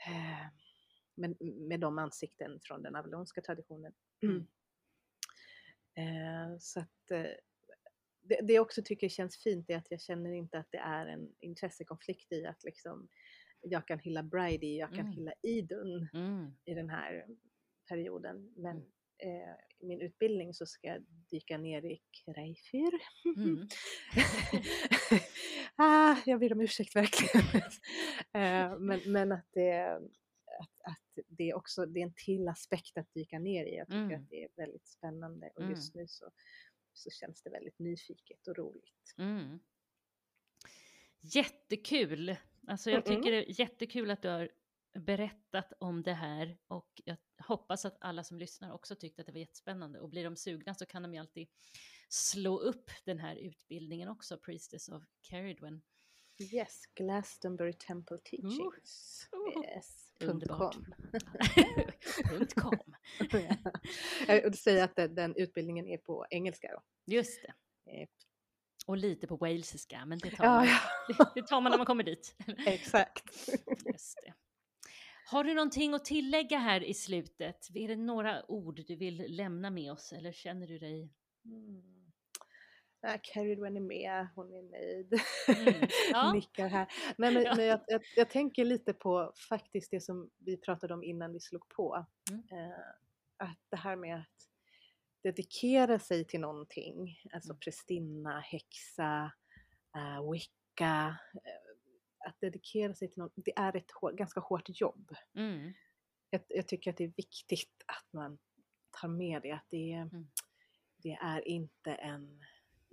eh, 0.08 0.48
med, 1.16 1.38
med 1.42 1.80
de 1.80 1.98
ansikten 1.98 2.60
från 2.62 2.84
den 2.84 2.96
avalonska 2.96 3.42
traditionen. 3.42 3.94
Mm. 4.24 4.48
Eh, 5.96 6.58
så 6.60 6.80
att 6.80 7.12
eh, 7.12 7.26
det, 8.22 8.40
det 8.44 8.54
jag 8.54 8.62
också 8.62 8.82
tycker 8.86 9.10
känns 9.10 9.38
fint 9.38 9.70
är 9.70 9.78
att 9.78 9.92
jag 9.92 10.02
känner 10.02 10.32
inte 10.34 10.58
att 10.58 10.72
det 10.72 10.78
är 10.78 11.06
en 11.08 11.30
intressekonflikt 11.40 12.32
i 12.32 12.46
att 12.46 12.64
liksom 12.64 13.08
jag 13.62 13.88
kan 13.88 14.00
hylla 14.00 14.24
Bridie, 14.24 14.80
jag 14.80 14.90
kan 14.90 15.00
Mm. 15.00 15.12
hylla 15.14 15.34
Idun 15.42 16.10
Mm. 16.14 16.56
i 16.66 16.74
den 16.74 16.90
här 16.90 17.26
perioden. 17.90 18.54
Men 18.56 18.78
Mm. 18.78 19.42
eh, 19.44 19.56
i 19.80 19.86
min 19.86 20.02
utbildning 20.02 20.54
så 20.54 20.66
ska 20.66 20.88
jag 20.88 21.04
dyka 21.30 21.58
ner 21.58 21.86
i 21.86 22.00
Kreifyr. 22.26 23.00
Mm. 23.38 23.68
ah, 25.76 26.16
jag 26.26 26.40
ber 26.40 26.54
om 26.54 26.62
ursäkt 26.62 26.96
verkligen. 26.96 27.46
eh, 28.34 28.80
men, 28.80 29.00
men 29.06 29.32
att 29.32 29.48
det, 29.54 30.00
att, 30.60 30.92
att 30.92 31.26
det 31.28 31.50
är 31.50 31.54
också 31.56 31.86
det 31.86 32.00
är 32.00 32.04
en 32.04 32.14
till 32.26 32.48
aspekt 32.48 32.98
att 32.98 33.14
dyka 33.14 33.40
ner 33.40 33.66
i. 33.66 33.76
Jag 33.76 33.88
tycker 33.88 34.00
Mm. 34.00 34.22
att 34.24 34.30
det 34.30 34.44
är 34.44 34.50
väldigt 34.56 34.88
spännande 34.88 35.50
och 35.56 35.62
Mm. 35.62 35.72
just 35.72 35.96
nu 35.96 36.08
så, 36.08 36.32
så 36.94 37.10
känns 37.10 37.42
det 37.42 37.50
väldigt 37.50 37.80
nyfiket 37.80 38.48
och 38.48 38.58
roligt. 38.58 39.14
Mm. 39.18 39.60
Jättekul! 41.20 42.36
Alltså 42.68 42.92
jag 42.92 43.04
Mm-mm. 43.04 43.16
tycker 43.16 43.32
det 43.32 43.38
är 43.38 43.60
jättekul 43.60 44.12
att 44.12 44.22
du 44.22 44.28
har 44.30 44.50
berättat 45.00 45.74
om 45.80 46.04
det 46.04 46.14
här 46.14 46.58
och 46.68 47.02
jag 47.06 47.18
hoppas 47.38 47.86
att 47.86 47.98
alla 48.00 48.24
som 48.24 48.40
lyssnar 48.40 48.72
också 48.72 48.96
tyckte 48.96 49.22
att 49.22 49.26
det 49.26 49.32
var 49.32 49.40
jättespännande 49.40 50.00
och 50.00 50.10
blir 50.10 50.24
de 50.24 50.36
sugna 50.36 50.74
så 50.74 50.86
kan 50.86 51.02
de 51.04 51.14
ju 51.14 51.20
alltid 51.20 51.48
slå 52.10 52.58
upp 52.60 52.92
den 53.06 53.20
här 53.20 53.36
utbildningen 53.36 54.10
också, 54.10 54.38
Priestess 54.38 54.90
of 54.90 55.04
Caridwen. 55.22 55.82
Yes, 56.54 56.82
Glastonbury 56.96 57.74
Temple 57.74 58.18
Teachings. 58.18 59.28
Oh. 59.32 59.64
Yes. 59.66 60.03
Underbart. 60.30 60.74
.com. 60.76 60.86
Punkt 62.30 62.54
.com. 62.56 62.78
Jag 64.28 64.44
vill 64.44 64.58
säga 64.58 64.84
att 64.84 64.96
den, 64.96 65.16
den 65.16 65.36
utbildningen 65.36 65.88
är 65.88 65.98
på 65.98 66.26
engelska 66.30 66.68
då. 66.68 66.82
Just 67.14 67.42
det. 67.42 67.54
Och 68.86 68.98
lite 68.98 69.28
på 69.28 69.36
walesiska, 69.36 70.06
men 70.06 70.18
det 70.20 70.32
tar, 70.32 70.46
Ja, 70.46 70.56
man, 70.56 70.68
ja. 71.18 71.32
det 71.36 71.48
tar 71.48 71.62
man 71.62 71.70
när 71.70 71.78
man 71.78 71.86
kommer 71.86 72.04
dit. 72.04 72.36
exakt. 72.66 73.50
Just 73.86 74.18
det. 74.26 74.34
Har 75.26 75.44
du 75.44 75.54
någonting 75.54 75.94
att 75.94 76.06
tillägga 76.06 76.58
här 76.58 76.84
i 76.84 76.94
slutet? 76.94 77.68
Är 77.76 77.88
det 77.88 77.96
några 77.96 78.52
ord 78.52 78.82
du 78.88 78.96
vill 78.96 79.26
lämna 79.28 79.70
med 79.70 79.92
oss 79.92 80.14
eller 80.14 80.32
känner 80.32 80.68
du 80.68 80.80
dig? 80.80 81.14
Mm. 81.46 82.03
Ja, 83.06 83.18
Carrie 83.24 83.56
Wen 83.56 83.78
är 83.78 83.82
med, 83.82 84.28
hon 84.36 84.54
är 84.54 84.62
nöjd. 84.62 85.14
Mm. 85.48 85.90
Ja. 86.12 86.34
Nickar 86.34 86.68
här. 86.68 86.88
Nej, 87.18 87.34
men, 87.34 87.44
men 87.58 87.66
jag, 87.66 87.80
jag, 87.88 88.02
jag 88.16 88.30
tänker 88.30 88.66
lite 88.66 88.94
på 88.94 89.34
faktiskt 89.50 89.92
det 89.92 90.00
som 90.02 90.30
vi 90.38 90.58
pratade 90.58 90.94
om 90.94 91.04
innan 91.04 91.34
vi 91.34 91.40
slog 91.40 91.70
på. 91.70 92.06
Mm. 92.32 92.42
Eh, 92.52 92.78
att 93.38 93.60
det 93.70 93.78
här 93.78 93.96
med 93.96 94.16
att 94.20 94.50
dedikera 95.24 96.00
sig 96.00 96.26
till 96.26 96.40
någonting, 96.40 97.20
alltså 97.34 97.50
Mm. 97.52 97.60
prästinna, 97.60 98.40
häxa, 98.40 99.32
uh, 99.98 100.32
wicca. 100.32 101.18
eh, 101.34 102.28
att 102.30 102.40
dedikera 102.40 102.94
sig 102.94 103.12
till 103.12 103.20
något, 103.24 103.34
det 103.36 103.54
är 103.58 103.76
ett 103.78 103.92
hår, 103.92 104.12
ganska 104.12 104.40
hårt 104.40 104.82
jobb. 104.82 105.16
Mm. 105.36 105.74
Jag, 106.30 106.42
jag 106.48 106.68
tycker 106.68 106.92
att 106.92 106.98
det 106.98 107.04
är 107.04 107.14
viktigt 107.18 107.84
att 107.88 108.14
man 108.14 108.38
tar 109.02 109.08
med 109.08 109.42
det, 109.42 109.52
att 109.52 109.66
det, 109.70 109.92
Mm. 109.94 110.28
det 110.98 111.12
är 111.22 111.48
inte 111.48 111.94
en 111.94 112.42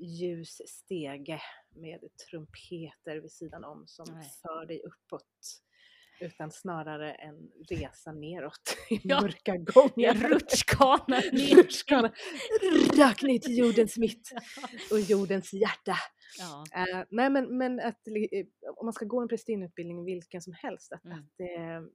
ljus 0.00 0.60
stege 0.66 1.40
med 1.74 2.00
trumpeter 2.30 3.20
vid 3.20 3.32
sidan 3.32 3.64
om 3.64 3.84
som 3.86 4.06
Nej. 4.14 4.28
för 4.42 4.66
dig 4.66 4.82
uppåt. 4.84 5.24
Utan 6.20 6.50
snarare 6.50 7.14
en 7.14 7.50
resa 7.70 8.12
neråt 8.12 8.76
i 8.90 9.00
Ja. 9.04 9.20
mörka 9.20 9.56
gångar. 9.56 10.14
Rutschkana 10.14 11.16
ner. 11.32 11.56
Rutschkana. 11.56 12.12
Rakt 12.98 13.22
ner 13.22 13.38
till 13.38 13.58
jordens 13.58 13.96
mitt 14.04 14.30
och 14.90 15.00
jordens 15.00 15.52
hjärta. 15.52 15.96
Ja. 16.38 16.64
Eh, 16.74 17.04
nej 17.10 17.30
men, 17.30 17.58
men 17.58 17.80
att 17.80 18.06
eh, 18.08 18.46
om 18.76 18.86
man 18.86 18.92
ska 18.92 19.04
gå 19.04 19.20
en 19.20 19.28
prästinneutbildning, 19.28 20.04
vilken 20.04 20.42
som 20.42 20.52
helst, 20.52 20.92
att, 20.92 21.04
Mm. 21.04 21.18
att 21.18 21.40
eh, 21.40 21.90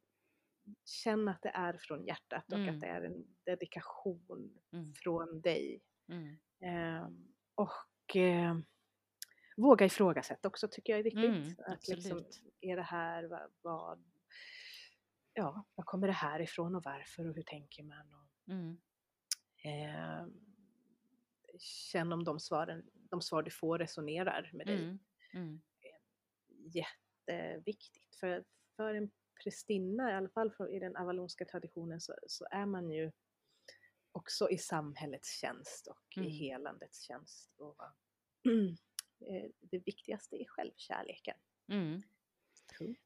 känna 0.85 1.31
att 1.31 1.41
det 1.41 1.49
är 1.49 1.77
från 1.79 2.05
hjärtat 2.05 2.45
och 2.51 2.57
Mm. 2.59 2.75
att 2.75 2.81
det 2.81 2.87
är 2.87 3.01
en 3.01 3.25
dedikation 3.45 4.57
Mm. 4.73 4.93
från 4.93 5.41
dig. 5.41 5.81
Mm. 6.11 6.27
Eh, 6.65 7.07
och 8.05 8.15
eh, 8.15 8.57
våga 9.57 9.85
ifrågasätta 9.85 10.47
också 10.47 10.67
tycker 10.67 10.93
jag 10.93 10.99
är 10.99 11.03
viktigt. 11.03 11.23
Mm, 11.25 11.55
att 11.67 11.87
liksom, 11.87 12.25
är 12.61 12.75
det 12.75 12.81
här, 12.81 13.23
vad, 13.23 13.51
vad, 13.61 14.03
ja, 15.33 15.65
var 15.75 15.83
kommer 15.83 16.07
det 16.07 16.13
här 16.13 16.41
ifrån 16.41 16.75
och 16.75 16.83
varför 16.83 17.29
och 17.29 17.35
hur 17.35 17.43
tänker 17.43 17.83
man? 17.83 18.13
Och, 18.13 18.25
Mm. 18.53 18.77
eh, 19.63 20.27
känn 21.59 22.13
om 22.13 22.23
de, 22.23 22.39
svaren, 22.39 22.83
de 22.93 23.21
svar 23.21 23.43
du 23.43 23.51
får 23.51 23.79
resonerar 23.79 24.49
med 24.53 24.67
dig. 24.67 24.83
Mm. 24.83 24.99
Mm. 25.33 25.61
jätteviktigt. 26.49 28.15
För, 28.15 28.43
för 28.75 28.93
en 28.93 29.11
prästinna, 29.43 30.11
i 30.11 30.13
alla 30.13 30.29
fall 30.29 30.51
i 30.71 30.79
den 30.79 30.95
avalonska 30.95 31.45
traditionen, 31.45 32.01
så, 32.01 32.13
så 32.27 32.45
är 32.51 32.65
man 32.65 32.89
ju 32.91 33.11
också 34.15 34.49
i 34.49 34.57
samhällets 34.57 35.39
tjänst 35.39 35.87
och 35.87 36.17
Mm. 36.17 36.29
i 36.29 36.31
helandets 36.37 37.01
tjänst. 37.01 37.53
Och, 37.57 37.75
eh, 39.29 39.49
det 39.61 39.79
viktigaste 39.79 40.35
är 40.35 40.45
självkärleken. 40.45 41.37
Mm. 41.71 42.01
Punkt. 42.79 43.01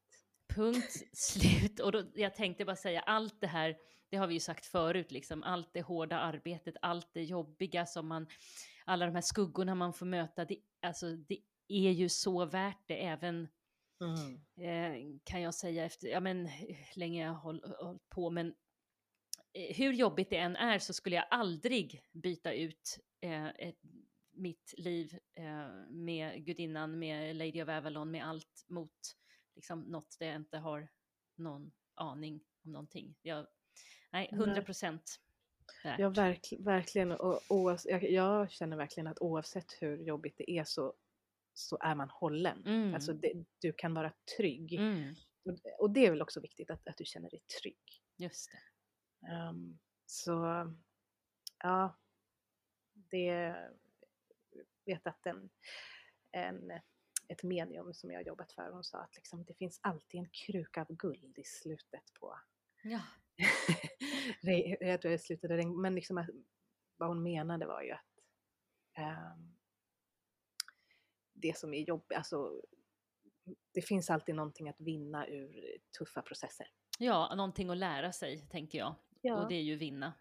Punkt 0.54 0.92
slut. 1.16 1.80
Och 1.80 1.92
då, 1.92 2.04
jag 2.14 2.34
tänkte 2.34 2.64
bara 2.64 2.76
säga 2.76 3.00
allt 3.00 3.40
det 3.40 3.46
här, 3.46 3.78
det 4.08 4.16
har 4.16 4.26
vi 4.26 4.34
ju 4.34 4.40
sagt 4.40 4.66
förut, 4.66 5.10
liksom, 5.10 5.42
allt 5.42 5.72
det 5.72 5.82
hårda 5.82 6.18
arbetet, 6.18 6.74
allt 6.82 7.08
det 7.14 7.22
jobbiga 7.24 7.86
som 7.86 8.06
man, 8.08 8.26
alla 8.84 9.06
de 9.06 9.14
här 9.14 9.22
skuggorna 9.22 9.74
man 9.74 9.92
får 9.92 10.06
möta, 10.06 10.44
det, 10.44 10.56
alltså, 10.82 11.16
det 11.16 11.38
är 11.68 11.90
ju 11.90 12.08
så 12.08 12.44
värt 12.44 12.82
det 12.86 13.06
även 13.06 13.48
eh, 14.66 14.94
kan 15.24 15.40
jag 15.42 15.54
säga 15.54 15.84
efter, 15.84 16.08
ja 16.08 16.20
men 16.20 16.48
länge 16.94 17.22
jag 17.24 17.32
har 17.32 17.40
håll- 17.40 17.74
hållit 17.80 18.08
på, 18.08 18.30
men 18.30 18.54
hur 19.54 19.92
jobbigt 19.92 20.30
det 20.30 20.36
än 20.36 20.56
är 20.56 20.78
så 20.78 20.92
skulle 20.92 21.16
jag 21.16 21.24
aldrig 21.30 22.02
byta 22.12 22.52
ut 22.52 22.98
eh, 23.20 23.46
ett, 23.48 23.78
mitt 24.32 24.74
liv 24.76 25.18
eh, 25.34 25.68
med 25.90 26.44
gudinnan, 26.44 26.98
med 26.98 27.36
Lady 27.36 27.62
of 27.62 27.68
Avalon, 27.68 28.10
med 28.10 28.26
allt 28.26 28.64
mot 28.68 29.16
liksom 29.54 29.80
något 29.80 30.16
där 30.18 30.26
jag 30.26 30.36
inte 30.36 30.58
har 30.58 30.88
någon 31.36 31.72
aning 31.94 32.40
om 32.64 32.72
någonting. 32.72 33.14
Jag, 33.22 33.46
nej, 34.10 34.28
Nej. 34.32 34.40
100 34.40 34.62
procent. 34.62 35.20
Ja, 35.98 36.08
verk, 36.08 36.52
verkligen. 36.58 37.12
Och, 37.12 37.40
oavs- 37.48 37.88
jag, 37.88 38.10
jag 38.10 38.50
känner 38.50 38.76
verkligen 38.76 39.06
att 39.06 39.18
oavsett 39.20 39.72
hur 39.80 39.98
jobbigt 40.02 40.34
det 40.38 40.50
är 40.50 40.64
så, 40.64 40.94
så 41.52 41.78
är 41.80 41.94
man 41.94 42.08
hållen. 42.10 42.62
Mm. 42.66 42.94
Alltså 42.94 43.12
det, 43.12 43.32
du 43.58 43.72
kan 43.72 43.94
vara 43.94 44.12
trygg. 44.36 44.72
Mm, 44.74 45.14
Och, 45.44 45.58
och 45.80 45.90
det 45.90 46.06
är 46.06 46.10
väl 46.10 46.22
också 46.22 46.40
viktigt 46.40 46.70
att, 46.70 46.88
att 46.88 46.96
du 46.96 47.04
känner 47.04 47.30
dig 47.30 47.40
trygg. 47.62 47.78
just 48.16 48.50
det. 48.50 48.58
Ehm, 49.28 49.78
så 50.06 50.66
ja, 51.58 51.98
det 52.92 53.56
vet 54.84 55.06
att 55.06 55.26
en, 55.26 55.50
en, 56.30 56.70
ett 57.28 57.42
medium 57.42 57.94
som 57.94 58.10
jag 58.10 58.26
jobbat 58.26 58.52
för, 58.52 58.70
hon 58.70 58.84
sa 58.84 58.98
att 58.98 59.16
liksom, 59.16 59.44
det 59.44 59.54
finns 59.54 59.80
alltid 59.82 60.20
en 60.20 60.30
kruka 60.30 60.80
av 60.80 60.96
guld 60.96 61.38
i 61.38 61.44
slutet 61.44 62.14
på 62.20 62.38
Ja. 62.82 63.00
jag 64.80 65.00
tror 65.00 65.10
jag 65.10 65.20
slutade 65.20 65.66
men 65.66 65.94
liksom 65.94 66.26
vad 66.96 67.08
hon 67.08 67.22
menade 67.22 67.66
var 67.66 67.82
ju 67.82 67.90
att 67.90 68.18
ehm, 68.94 69.56
det 71.32 71.56
som 71.56 71.74
är 71.74 71.78
jobbigt. 71.78 72.16
Alltså, 72.18 72.62
det 73.74 73.82
finns 73.82 74.10
alltid 74.10 74.34
någonting 74.34 74.68
att 74.68 74.80
vinna 74.80 75.26
ur 75.26 75.78
tuffa 75.98 76.22
processer. 76.22 76.66
Ja, 76.98 77.34
någonting 77.34 77.70
att 77.70 77.76
lära 77.76 78.12
sig 78.12 78.46
tänker 78.50 78.78
jag. 78.78 78.94
Ja. 79.20 79.42
Och 79.42 79.48
det 79.48 79.54
är 79.54 79.62
ju 79.62 79.76
vinna. 79.76 80.12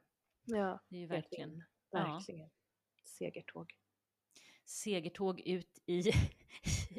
Ja, 0.45 0.80
Det 0.89 0.95
är 0.95 1.00
ju 1.00 1.08
verkligen 1.08 1.50
fin. 1.50 1.64
ja. 1.91 2.00
verkligen. 2.14 2.50
Segertåg. 3.06 3.74
segertåg 4.66 5.39
ut 5.39 5.80
i, 5.86 6.00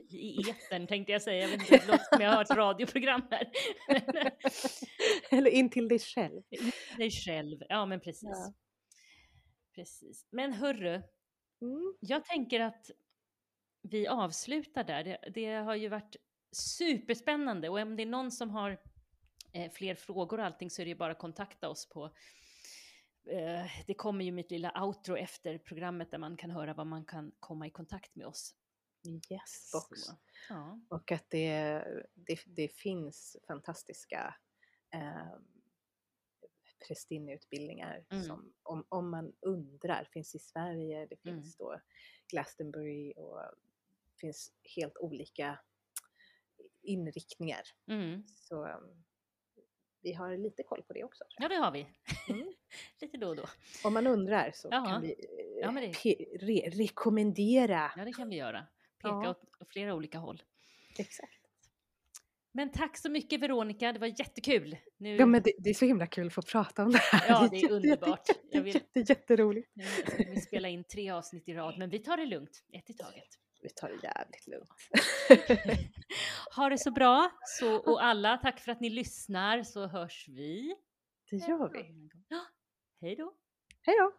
i 0.09 0.51
etern 0.51 0.87
tänkte 0.87 1.13
jag 1.13 1.23
säga. 1.23 1.43
Jag 1.43 1.49
vet 1.59 1.61
inte, 1.73 1.87
låter 1.87 2.05
som 2.17 2.21
jag 2.25 2.31
har 2.33 2.43
ett 2.43 2.51
radioprogram 2.51 3.23
här. 3.31 3.51
Eller 5.31 5.51
in 5.51 5.71
till 5.71 5.89
dig 5.89 5.99
själv. 5.99 6.43
Dig 6.97 7.11
själv, 7.11 7.63
ja 7.69 7.87
men 7.87 8.01
precis. 8.01 8.29
Ja. 8.33 8.53
Precis. 9.75 10.27
Men 10.31 10.53
hörru, 10.53 11.03
Mm. 11.63 11.95
jag 12.01 12.25
tänker 12.25 12.61
att 12.61 12.91
vi 13.83 14.07
avslutar 14.07 14.85
där. 14.85 15.05
Det, 15.05 15.19
det 15.35 15.47
har 15.55 15.75
ju 15.75 15.89
varit 15.89 16.17
superspännande 16.53 17.69
och 17.69 17.79
om 17.79 17.97
det 17.97 18.03
är 18.03 18.07
någon 18.07 18.31
som 18.31 18.51
har 18.51 18.81
eh, 19.53 19.71
fler 19.73 19.95
frågor 19.95 20.39
och 20.41 20.47
allting 20.47 20.71
så 20.71 20.83
är 20.83 20.87
det 20.87 20.91
ju 20.91 20.97
bara 20.97 21.13
att 21.13 21.19
kontakta 21.19 21.69
oss 21.69 21.89
på 21.89 22.05
eh, 23.31 23.67
det 23.87 23.95
kommer 23.95 24.25
ju 24.25 24.33
mitt 24.33 24.51
lilla 24.51 24.85
outro 24.85 25.17
efter 25.17 25.59
programmet 25.59 26.11
där 26.11 26.19
man 26.19 26.37
kan 26.37 26.51
höra 26.51 26.75
vad 26.75 26.87
man 26.87 27.05
kan 27.05 27.33
komma 27.41 27.67
i 27.67 27.71
kontakt 27.71 28.15
med 28.17 28.27
oss. 28.27 28.55
Yes 29.31 29.71
box. 29.73 30.01
Så, 30.01 30.13
ja. 30.49 30.81
Och 30.89 31.13
att 31.13 31.31
det, 31.31 31.85
det, 32.15 32.41
det 32.47 32.69
finns 32.69 33.37
fantastiska 33.47 34.35
eh, 34.95 35.33
prästinneutbildningar 36.89 38.05
Mm. 38.11 38.25
som 38.25 38.53
om, 38.63 38.85
om 38.89 39.11
man 39.11 39.33
undrar 39.41 40.05
finns 40.13 40.35
i 40.35 40.39
Sverige, 40.39 41.07
det 41.07 41.25
Mm. 41.31 41.43
finns 41.43 41.57
då 41.57 41.81
Glastonbury 42.29 43.13
och 43.17 43.41
finns 44.21 44.53
helt 44.77 44.97
olika 44.99 45.59
inriktningar. 46.83 47.63
Mm. 47.87 48.25
Så 48.37 48.67
um, 48.67 49.05
vi 50.03 50.13
har 50.13 50.37
lite 50.37 50.63
koll 50.63 50.83
på 50.83 50.93
det 50.93 51.05
också. 51.05 51.25
ja, 51.39 51.49
det 51.49 51.55
har 51.55 51.71
vi. 51.71 51.87
Mm. 52.29 52.53
Lite 53.01 53.17
då 53.19 53.29
och 53.29 53.37
då. 53.37 53.45
Om 53.85 53.95
man 53.95 54.07
undrar 54.07 54.51
så 54.55 54.69
Jaha. 54.71 54.87
kan 54.91 55.03
vi 55.03 55.09
eh, 55.11 55.17
Ja, 55.61 55.71
det- 55.71 55.93
re- 56.47 56.71
rekommendera. 56.71 57.93
Ja, 57.97 58.05
det 58.05 58.13
kan 58.13 58.29
vi 58.29 58.37
göra. 58.37 58.67
Peka 59.03 59.09
Ja. 59.09 59.31
åt 59.61 59.73
flera 59.73 59.95
olika 59.95 60.19
håll. 60.19 60.43
Exakt. 60.99 61.33
Men 62.53 62.73
tack 62.73 62.97
så 62.99 63.11
mycket 63.11 63.41
Veronica, 63.41 63.93
det 63.93 63.99
var 63.99 64.07
jättekul. 64.07 64.77
Nu, 64.97 65.17
Ja, 65.17 65.27
men 65.27 65.43
det, 65.43 65.53
det 65.59 65.71
är 65.71 65.75
så 65.75 65.85
himla 65.85 66.07
kul 66.07 66.27
att 66.27 66.33
få 66.35 66.43
prata 66.43 66.83
om 66.85 66.93
det 66.93 66.99
här. 66.99 67.29
Ja, 67.29 67.49
det 67.51 67.57
är 67.57 67.61
jätte, 67.63 67.75
underbart. 67.75 68.29
Jätte, 68.29 68.61
vill- 68.61 68.75
jätte, 68.75 69.01
jätteroligt. 69.01 69.71
nu 69.75 69.85
ska 69.85 70.17
vi 70.31 70.41
spela 70.41 70.69
in 70.69 70.85
tre 70.85 71.11
avsnitt 71.11 71.49
i 71.49 71.55
rad, 71.55 71.79
men 71.79 71.91
vi 71.91 71.99
tar 71.99 72.17
det 72.17 72.27
lugnt, 72.27 72.65
ett 72.73 72.91
i 72.91 72.95
taget. 72.95 73.29
Vi 73.63 73.69
tar 73.69 73.89
det 73.89 73.99
jävligt 74.03 74.47
lugnt. 74.47 74.71
Ha 76.57 76.69
det 76.69 76.79
så 76.79 76.91
bra, 76.91 77.31
så, 77.45 77.77
och 77.77 78.05
alla, 78.11 78.37
tack 78.37 78.61
för 78.61 78.73
att 78.73 78.81
ni 78.81 78.91
lyssnar, 78.91 79.63
så 79.63 79.87
hörs 79.87 80.27
vi. 80.29 80.75
Det 81.31 81.37
gör 81.37 81.71
vi. 81.73 81.79
Hej 83.01 83.17
då! 83.17 83.33
Hej 83.83 83.97
då! 83.99 84.13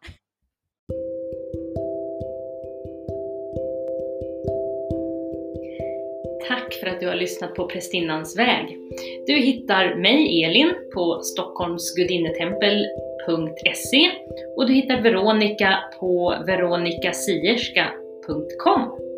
Tack 6.48 6.74
för 6.74 6.86
att 6.86 7.00
du 7.00 7.06
har 7.06 7.14
lyssnat 7.14 7.54
på 7.54 7.66
Prästinnans 7.66 8.38
väg. 8.38 8.78
Du 9.26 9.32
hittar 9.32 9.94
mig, 9.94 10.44
Elin, 10.44 10.74
på 10.94 11.20
stockholmsgudinnetempel.se 11.22 14.10
och 14.56 14.66
du 14.66 14.72
hittar 14.72 15.02
Veronica 15.02 15.78
på 16.00 16.42
veronicasierska.com. 16.46 19.11